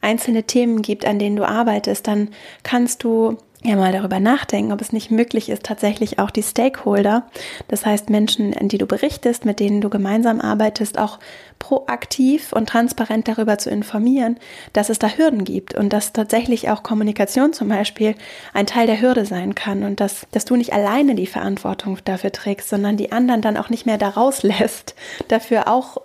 einzelne 0.00 0.44
Themen 0.44 0.82
gibt, 0.82 1.04
an 1.04 1.18
denen 1.18 1.36
du 1.36 1.46
arbeitest, 1.46 2.06
dann 2.06 2.28
kannst 2.62 3.04
du 3.04 3.36
ja 3.62 3.76
mal 3.76 3.92
darüber 3.92 4.20
nachdenken, 4.20 4.72
ob 4.72 4.80
es 4.80 4.92
nicht 4.92 5.10
möglich 5.10 5.50
ist, 5.50 5.64
tatsächlich 5.64 6.18
auch 6.18 6.30
die 6.30 6.42
Stakeholder, 6.42 7.24
das 7.68 7.84
heißt 7.84 8.08
Menschen, 8.08 8.56
an 8.56 8.68
die 8.68 8.78
du 8.78 8.86
berichtest, 8.86 9.44
mit 9.44 9.60
denen 9.60 9.80
du 9.80 9.90
gemeinsam 9.90 10.40
arbeitest, 10.40 10.98
auch 10.98 11.18
proaktiv 11.58 12.54
und 12.54 12.70
transparent 12.70 13.28
darüber 13.28 13.58
zu 13.58 13.68
informieren, 13.68 14.38
dass 14.72 14.88
es 14.88 14.98
da 14.98 15.08
Hürden 15.08 15.44
gibt 15.44 15.74
und 15.74 15.92
dass 15.92 16.14
tatsächlich 16.14 16.70
auch 16.70 16.82
Kommunikation 16.82 17.52
zum 17.52 17.68
Beispiel 17.68 18.14
ein 18.54 18.66
Teil 18.66 18.86
der 18.86 19.00
Hürde 19.00 19.26
sein 19.26 19.54
kann 19.54 19.84
und 19.84 20.00
dass, 20.00 20.26
dass 20.32 20.46
du 20.46 20.56
nicht 20.56 20.72
alleine 20.72 21.14
die 21.14 21.26
Verantwortung 21.26 21.98
dafür 22.04 22.32
trägst, 22.32 22.70
sondern 22.70 22.96
die 22.96 23.12
anderen 23.12 23.42
dann 23.42 23.58
auch 23.58 23.68
nicht 23.68 23.84
mehr 23.84 23.98
daraus 23.98 24.42
lässt, 24.42 24.94
dafür 25.28 25.68
auch 25.68 25.98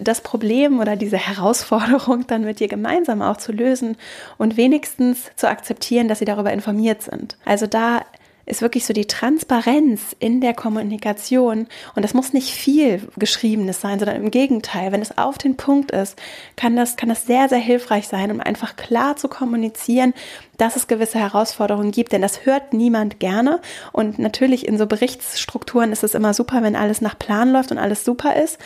das 0.00 0.20
Problem 0.20 0.78
oder 0.78 0.94
diese 0.94 1.18
Herausforderung 1.18 2.26
dann 2.28 2.44
mit 2.44 2.60
dir 2.60 2.68
gemeinsam 2.68 3.22
auch 3.22 3.38
zu 3.38 3.50
lösen 3.50 3.96
und 4.38 4.56
wenigstens 4.56 5.32
zu 5.34 5.48
akzeptieren, 5.48 6.06
dass 6.06 6.20
sie 6.20 6.24
darüber 6.24 6.52
informiert 6.52 6.91
informiert 6.92 7.02
sind. 7.02 7.36
Also 7.44 7.66
da 7.66 8.02
ist 8.44 8.60
wirklich 8.60 8.84
so 8.84 8.92
die 8.92 9.06
Transparenz 9.06 10.16
in 10.18 10.40
der 10.40 10.52
Kommunikation. 10.52 11.68
Und 11.94 12.02
das 12.02 12.12
muss 12.12 12.32
nicht 12.32 12.50
viel 12.50 13.08
Geschriebenes 13.16 13.80
sein, 13.80 14.00
sondern 14.00 14.16
im 14.16 14.32
Gegenteil, 14.32 14.90
wenn 14.90 15.00
es 15.00 15.16
auf 15.16 15.38
den 15.38 15.56
Punkt 15.56 15.92
ist, 15.92 16.20
kann 16.56 16.74
das, 16.74 16.96
kann 16.96 17.08
das 17.08 17.24
sehr, 17.24 17.48
sehr 17.48 17.60
hilfreich 17.60 18.08
sein, 18.08 18.32
um 18.32 18.40
einfach 18.40 18.74
klar 18.74 19.14
zu 19.14 19.28
kommunizieren, 19.28 20.12
dass 20.58 20.74
es 20.74 20.88
gewisse 20.88 21.20
Herausforderungen 21.20 21.92
gibt, 21.92 22.10
denn 22.10 22.20
das 22.20 22.44
hört 22.44 22.72
niemand 22.72 23.20
gerne. 23.20 23.60
Und 23.92 24.18
natürlich 24.18 24.66
in 24.66 24.76
so 24.76 24.86
Berichtsstrukturen 24.86 25.92
ist 25.92 26.02
es 26.02 26.14
immer 26.14 26.34
super, 26.34 26.64
wenn 26.64 26.74
alles 26.74 27.00
nach 27.00 27.16
Plan 27.16 27.52
läuft 27.52 27.70
und 27.70 27.78
alles 27.78 28.04
super 28.04 28.34
ist. 28.34 28.58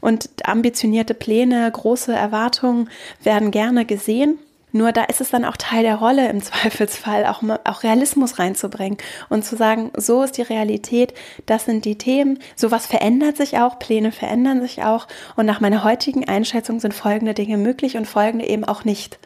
Und 0.00 0.28
ambitionierte 0.42 1.14
Pläne, 1.14 1.70
große 1.70 2.12
Erwartungen 2.12 2.90
werden 3.22 3.52
gerne 3.52 3.84
gesehen. 3.84 4.40
Nur 4.72 4.92
da 4.92 5.04
ist 5.04 5.20
es 5.20 5.30
dann 5.30 5.44
auch 5.44 5.56
Teil 5.56 5.82
der 5.82 5.96
Rolle 5.96 6.28
im 6.28 6.42
Zweifelsfall, 6.42 7.26
auch, 7.26 7.42
auch 7.64 7.82
Realismus 7.82 8.38
reinzubringen 8.38 8.98
und 9.28 9.44
zu 9.44 9.56
sagen, 9.56 9.90
so 9.96 10.22
ist 10.22 10.36
die 10.36 10.42
Realität, 10.42 11.14
das 11.46 11.64
sind 11.64 11.84
die 11.84 11.98
Themen, 11.98 12.38
sowas 12.56 12.86
verändert 12.86 13.36
sich 13.36 13.58
auch, 13.58 13.78
Pläne 13.78 14.12
verändern 14.12 14.60
sich 14.60 14.82
auch 14.82 15.06
und 15.36 15.46
nach 15.46 15.60
meiner 15.60 15.84
heutigen 15.84 16.28
Einschätzung 16.28 16.80
sind 16.80 16.94
folgende 16.94 17.34
Dinge 17.34 17.56
möglich 17.56 17.96
und 17.96 18.06
folgende 18.06 18.46
eben 18.46 18.64
auch 18.64 18.84
nicht. 18.84 19.18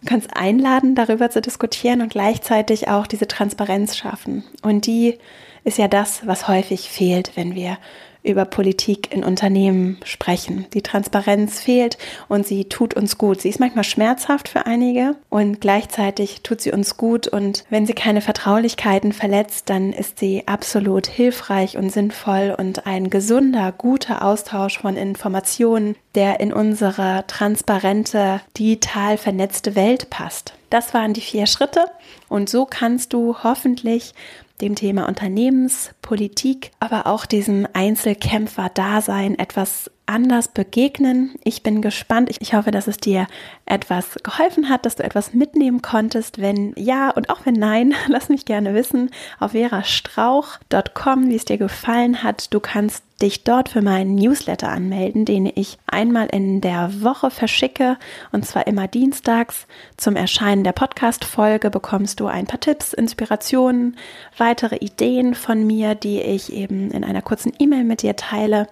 Du 0.00 0.08
kannst 0.08 0.36
einladen, 0.36 0.94
darüber 0.94 1.28
zu 1.30 1.40
diskutieren 1.40 2.02
und 2.02 2.10
gleichzeitig 2.10 2.88
auch 2.88 3.06
diese 3.06 3.26
Transparenz 3.26 3.96
schaffen. 3.96 4.44
Und 4.62 4.86
die 4.86 5.18
ist 5.64 5.78
ja 5.78 5.88
das, 5.88 6.26
was 6.26 6.46
häufig 6.46 6.88
fehlt, 6.88 7.32
wenn 7.34 7.54
wir 7.54 7.78
über 8.22 8.44
Politik 8.44 9.12
in 9.12 9.24
Unternehmen 9.24 9.98
sprechen. 10.04 10.66
Die 10.74 10.82
Transparenz 10.82 11.60
fehlt 11.60 11.98
und 12.28 12.46
sie 12.46 12.64
tut 12.64 12.94
uns 12.94 13.18
gut. 13.18 13.40
Sie 13.40 13.48
ist 13.48 13.60
manchmal 13.60 13.84
schmerzhaft 13.84 14.48
für 14.48 14.66
einige 14.66 15.16
und 15.30 15.60
gleichzeitig 15.60 16.42
tut 16.42 16.60
sie 16.60 16.72
uns 16.72 16.96
gut 16.96 17.28
und 17.28 17.64
wenn 17.70 17.86
sie 17.86 17.94
keine 17.94 18.20
Vertraulichkeiten 18.20 19.12
verletzt, 19.12 19.70
dann 19.70 19.92
ist 19.92 20.18
sie 20.18 20.42
absolut 20.46 21.06
hilfreich 21.06 21.76
und 21.76 21.90
sinnvoll 21.90 22.54
und 22.58 22.86
ein 22.86 23.10
gesunder, 23.10 23.72
guter 23.72 24.24
Austausch 24.24 24.78
von 24.78 24.96
Informationen, 24.96 25.96
der 26.14 26.40
in 26.40 26.52
unsere 26.52 27.24
transparente, 27.26 28.40
digital 28.56 29.18
vernetzte 29.18 29.76
Welt 29.76 30.10
passt. 30.10 30.54
Das 30.70 30.92
waren 30.92 31.14
die 31.14 31.20
vier 31.20 31.46
Schritte 31.46 31.86
und 32.28 32.50
so 32.50 32.66
kannst 32.66 33.12
du 33.12 33.36
hoffentlich 33.42 34.14
dem 34.60 34.74
Thema 34.74 35.06
Unternehmenspolitik, 35.08 36.72
aber 36.80 37.06
auch 37.06 37.26
diesem 37.26 37.66
Einzelkämpfer-Dasein 37.72 39.38
etwas 39.38 39.90
anders 40.08 40.48
begegnen. 40.48 41.34
Ich 41.44 41.62
bin 41.62 41.82
gespannt. 41.82 42.34
Ich 42.40 42.54
hoffe, 42.54 42.70
dass 42.70 42.86
es 42.86 42.96
dir 42.96 43.26
etwas 43.66 44.18
geholfen 44.22 44.68
hat, 44.68 44.86
dass 44.86 44.96
du 44.96 45.04
etwas 45.04 45.34
mitnehmen 45.34 45.82
konntest. 45.82 46.40
Wenn 46.40 46.72
ja 46.76 47.10
und 47.10 47.30
auch 47.30 47.44
wenn 47.44 47.54
nein, 47.54 47.94
lass 48.08 48.28
mich 48.28 48.44
gerne 48.44 48.74
wissen 48.74 49.10
auf 49.38 49.52
verastrauch.com, 49.52 51.28
wie 51.28 51.36
es 51.36 51.44
dir 51.44 51.58
gefallen 51.58 52.22
hat. 52.22 52.52
Du 52.52 52.60
kannst 52.60 53.04
dich 53.20 53.42
dort 53.42 53.68
für 53.68 53.82
meinen 53.82 54.14
Newsletter 54.14 54.68
anmelden, 54.68 55.24
den 55.24 55.50
ich 55.52 55.78
einmal 55.86 56.28
in 56.28 56.60
der 56.60 57.02
Woche 57.02 57.30
verschicke 57.30 57.96
und 58.30 58.46
zwar 58.46 58.66
immer 58.68 58.86
dienstags 58.86 59.66
zum 59.96 60.14
Erscheinen 60.14 60.62
der 60.62 60.72
Podcast-Folge 60.72 61.70
bekommst 61.70 62.20
du 62.20 62.26
ein 62.26 62.46
paar 62.46 62.60
Tipps, 62.60 62.92
Inspirationen, 62.92 63.96
weitere 64.36 64.76
Ideen 64.76 65.34
von 65.34 65.66
mir, 65.66 65.96
die 65.96 66.20
ich 66.20 66.52
eben 66.52 66.92
in 66.92 67.02
einer 67.02 67.22
kurzen 67.22 67.52
E-Mail 67.58 67.84
mit 67.84 68.02
dir 68.02 68.14
teile. 68.14 68.68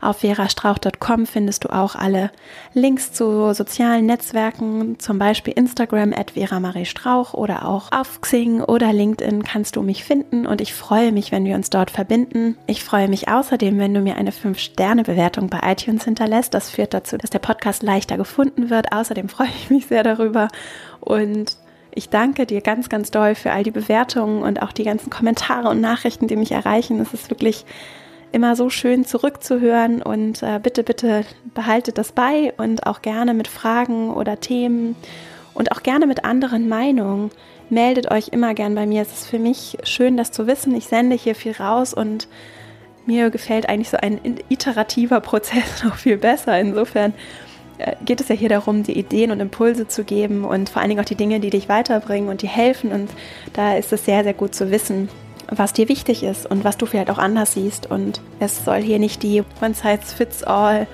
Auf 0.00 0.18
verastrauch.com 0.18 1.26
findest 1.26 1.64
du 1.64 1.70
auch 1.70 1.94
alle 1.94 2.30
Links 2.72 3.12
zu 3.12 3.52
sozialen 3.52 4.06
Netzwerken, 4.06 4.98
zum 4.98 5.18
Beispiel 5.18 5.54
Instagram 5.54 6.12
at 6.12 6.32
Strauch 6.86 7.34
oder 7.34 7.66
auch 7.66 7.90
auf 7.90 8.20
Xing 8.20 8.60
oder 8.60 8.92
LinkedIn 8.92 9.42
kannst 9.42 9.76
du 9.76 9.82
mich 9.82 10.04
finden 10.04 10.46
und 10.46 10.60
ich 10.60 10.74
freue 10.74 11.10
mich, 11.10 11.32
wenn 11.32 11.44
wir 11.44 11.56
uns 11.56 11.70
dort 11.70 11.90
verbinden. 11.90 12.56
Ich 12.66 12.84
freue 12.84 13.08
mich 13.08 13.28
außerdem, 13.28 13.78
wenn 13.78 13.94
du 13.94 14.00
mir 14.00 14.16
eine 14.16 14.30
5-Sterne-Bewertung 14.30 15.48
bei 15.48 15.60
iTunes 15.64 16.04
hinterlässt. 16.04 16.54
Das 16.54 16.70
führt 16.70 16.94
dazu, 16.94 17.16
dass 17.16 17.30
der 17.30 17.40
Podcast 17.40 17.82
leichter 17.82 18.16
gefunden 18.16 18.70
wird. 18.70 18.92
Außerdem 18.92 19.28
freue 19.28 19.48
ich 19.48 19.70
mich 19.70 19.86
sehr 19.86 20.04
darüber 20.04 20.48
und 21.00 21.56
ich 21.94 22.08
danke 22.10 22.46
dir 22.46 22.60
ganz, 22.60 22.88
ganz 22.88 23.10
doll 23.10 23.34
für 23.34 23.50
all 23.50 23.64
die 23.64 23.72
Bewertungen 23.72 24.42
und 24.42 24.62
auch 24.62 24.72
die 24.72 24.84
ganzen 24.84 25.10
Kommentare 25.10 25.68
und 25.68 25.80
Nachrichten, 25.80 26.28
die 26.28 26.36
mich 26.36 26.52
erreichen. 26.52 27.00
Es 27.00 27.12
ist 27.12 27.30
wirklich 27.30 27.64
immer 28.32 28.56
so 28.56 28.70
schön 28.70 29.04
zurückzuhören 29.04 30.02
und 30.02 30.42
äh, 30.42 30.60
bitte, 30.62 30.82
bitte 30.82 31.24
behaltet 31.54 31.98
das 31.98 32.12
bei 32.12 32.52
und 32.56 32.86
auch 32.86 33.02
gerne 33.02 33.34
mit 33.34 33.48
Fragen 33.48 34.10
oder 34.12 34.40
Themen 34.40 34.96
und 35.54 35.72
auch 35.72 35.82
gerne 35.82 36.06
mit 36.06 36.24
anderen 36.24 36.68
Meinungen. 36.68 37.30
Meldet 37.70 38.10
euch 38.10 38.28
immer 38.28 38.54
gern 38.54 38.74
bei 38.74 38.86
mir. 38.86 39.02
Es 39.02 39.12
ist 39.12 39.26
für 39.26 39.38
mich 39.38 39.78
schön, 39.82 40.16
das 40.16 40.32
zu 40.32 40.46
wissen. 40.46 40.74
Ich 40.74 40.86
sende 40.86 41.16
hier 41.16 41.34
viel 41.34 41.52
raus 41.52 41.92
und 41.92 42.28
mir 43.06 43.30
gefällt 43.30 43.68
eigentlich 43.68 43.90
so 43.90 43.96
ein 43.96 44.20
iterativer 44.48 45.20
Prozess 45.20 45.82
noch 45.84 45.96
viel 45.96 46.18
besser. 46.18 46.58
Insofern 46.58 47.14
äh, 47.78 47.96
geht 48.04 48.20
es 48.20 48.28
ja 48.28 48.34
hier 48.34 48.48
darum, 48.48 48.82
die 48.82 48.98
Ideen 48.98 49.30
und 49.30 49.40
Impulse 49.40 49.88
zu 49.88 50.04
geben 50.04 50.44
und 50.44 50.68
vor 50.68 50.80
allen 50.80 50.90
Dingen 50.90 51.00
auch 51.00 51.08
die 51.08 51.14
Dinge, 51.14 51.40
die 51.40 51.50
dich 51.50 51.68
weiterbringen 51.68 52.28
und 52.28 52.42
die 52.42 52.48
helfen. 52.48 52.92
Und 52.92 53.10
da 53.54 53.76
ist 53.76 53.92
es 53.92 54.04
sehr, 54.04 54.24
sehr 54.24 54.34
gut 54.34 54.54
zu 54.54 54.70
wissen, 54.70 55.08
was 55.48 55.72
dir 55.72 55.88
wichtig 55.88 56.22
ist 56.22 56.46
und 56.46 56.64
was 56.64 56.76
du 56.76 56.86
vielleicht 56.86 57.10
auch 57.10 57.18
anders 57.18 57.52
siehst. 57.52 57.90
Und 57.90 58.20
es 58.38 58.64
soll 58.64 58.80
hier 58.82 58.98
nicht 58.98 59.22
die 59.22 59.42
One-Size-Fits-All 59.60 60.86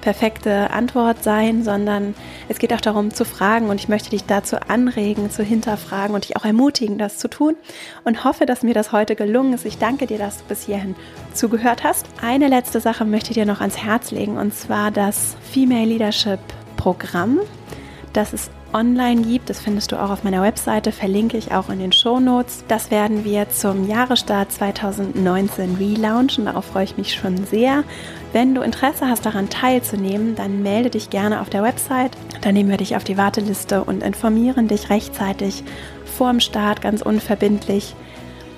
perfekte 0.00 0.70
Antwort 0.70 1.22
sein, 1.22 1.64
sondern 1.64 2.14
es 2.48 2.58
geht 2.58 2.72
auch 2.72 2.80
darum 2.80 3.12
zu 3.12 3.24
fragen 3.24 3.68
und 3.68 3.80
ich 3.80 3.88
möchte 3.88 4.10
dich 4.10 4.24
dazu 4.24 4.56
anregen, 4.68 5.30
zu 5.30 5.42
hinterfragen 5.42 6.14
und 6.14 6.24
dich 6.24 6.36
auch 6.36 6.44
ermutigen, 6.44 6.98
das 6.98 7.18
zu 7.18 7.28
tun 7.28 7.56
und 8.04 8.24
hoffe, 8.24 8.46
dass 8.46 8.62
mir 8.62 8.74
das 8.74 8.92
heute 8.92 9.16
gelungen 9.16 9.52
ist. 9.54 9.64
Ich 9.64 9.78
danke 9.78 10.06
dir, 10.06 10.18
dass 10.18 10.38
du 10.38 10.44
bis 10.44 10.64
hierhin 10.66 10.94
zugehört 11.34 11.84
hast. 11.84 12.06
Eine 12.22 12.48
letzte 12.48 12.80
Sache 12.80 13.04
möchte 13.04 13.30
ich 13.30 13.34
dir 13.34 13.46
noch 13.46 13.60
ans 13.60 13.78
Herz 13.78 14.10
legen 14.10 14.38
und 14.38 14.54
zwar 14.54 14.90
das 14.90 15.36
Female 15.52 15.86
Leadership 15.86 16.40
Programm. 16.76 17.40
Das 18.12 18.32
ist 18.32 18.50
online 18.72 19.22
gibt. 19.22 19.50
Das 19.50 19.60
findest 19.60 19.92
du 19.92 20.02
auch 20.02 20.10
auf 20.10 20.24
meiner 20.24 20.42
Webseite, 20.42 20.92
verlinke 20.92 21.36
ich 21.36 21.52
auch 21.52 21.68
in 21.68 21.78
den 21.78 21.92
Show 21.92 22.20
Notes. 22.20 22.64
Das 22.68 22.90
werden 22.90 23.24
wir 23.24 23.50
zum 23.50 23.88
Jahresstart 23.88 24.52
2019 24.52 25.76
relaunchen. 25.76 26.46
Darauf 26.46 26.66
freue 26.66 26.84
ich 26.84 26.96
mich 26.96 27.14
schon 27.14 27.44
sehr. 27.46 27.84
Wenn 28.32 28.54
du 28.54 28.60
Interesse 28.60 29.08
hast, 29.08 29.24
daran 29.24 29.48
teilzunehmen, 29.48 30.34
dann 30.36 30.62
melde 30.62 30.90
dich 30.90 31.10
gerne 31.10 31.40
auf 31.40 31.50
der 31.50 31.62
Website. 31.62 32.12
Dann 32.42 32.54
nehmen 32.54 32.70
wir 32.70 32.76
dich 32.76 32.96
auf 32.96 33.04
die 33.04 33.16
Warteliste 33.16 33.84
und 33.84 34.02
informieren 34.02 34.68
dich 34.68 34.90
rechtzeitig 34.90 35.64
vor 36.04 36.30
dem 36.30 36.40
Start 36.40 36.80
ganz 36.82 37.02
unverbindlich 37.02 37.94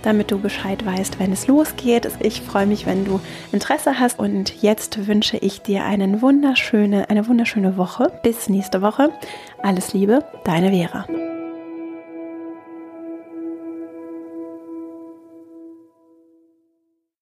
damit 0.03 0.31
du 0.31 0.39
Bescheid 0.39 0.85
weißt, 0.85 1.19
wenn 1.19 1.33
es 1.33 1.47
losgeht. 1.47 2.09
Ich 2.21 2.43
freue 2.43 2.67
mich, 2.67 2.87
wenn 2.87 3.05
du 3.05 3.21
Interesse 3.53 3.99
hast 3.99 4.19
und 4.19 4.63
jetzt 4.63 5.07
wünsche 5.07 5.37
ich 5.37 5.63
dir 5.63 5.85
eine 5.85 6.23
wunderschöne, 6.23 7.09
eine 7.11 7.29
wunderschöne 7.29 7.77
Woche. 7.77 8.13
Bis 8.23 8.49
nächste 8.49 8.83
Woche. 8.83 9.11
Alles 9.63 9.93
Liebe, 9.93 10.25
deine 10.45 10.71
Vera. 10.71 11.07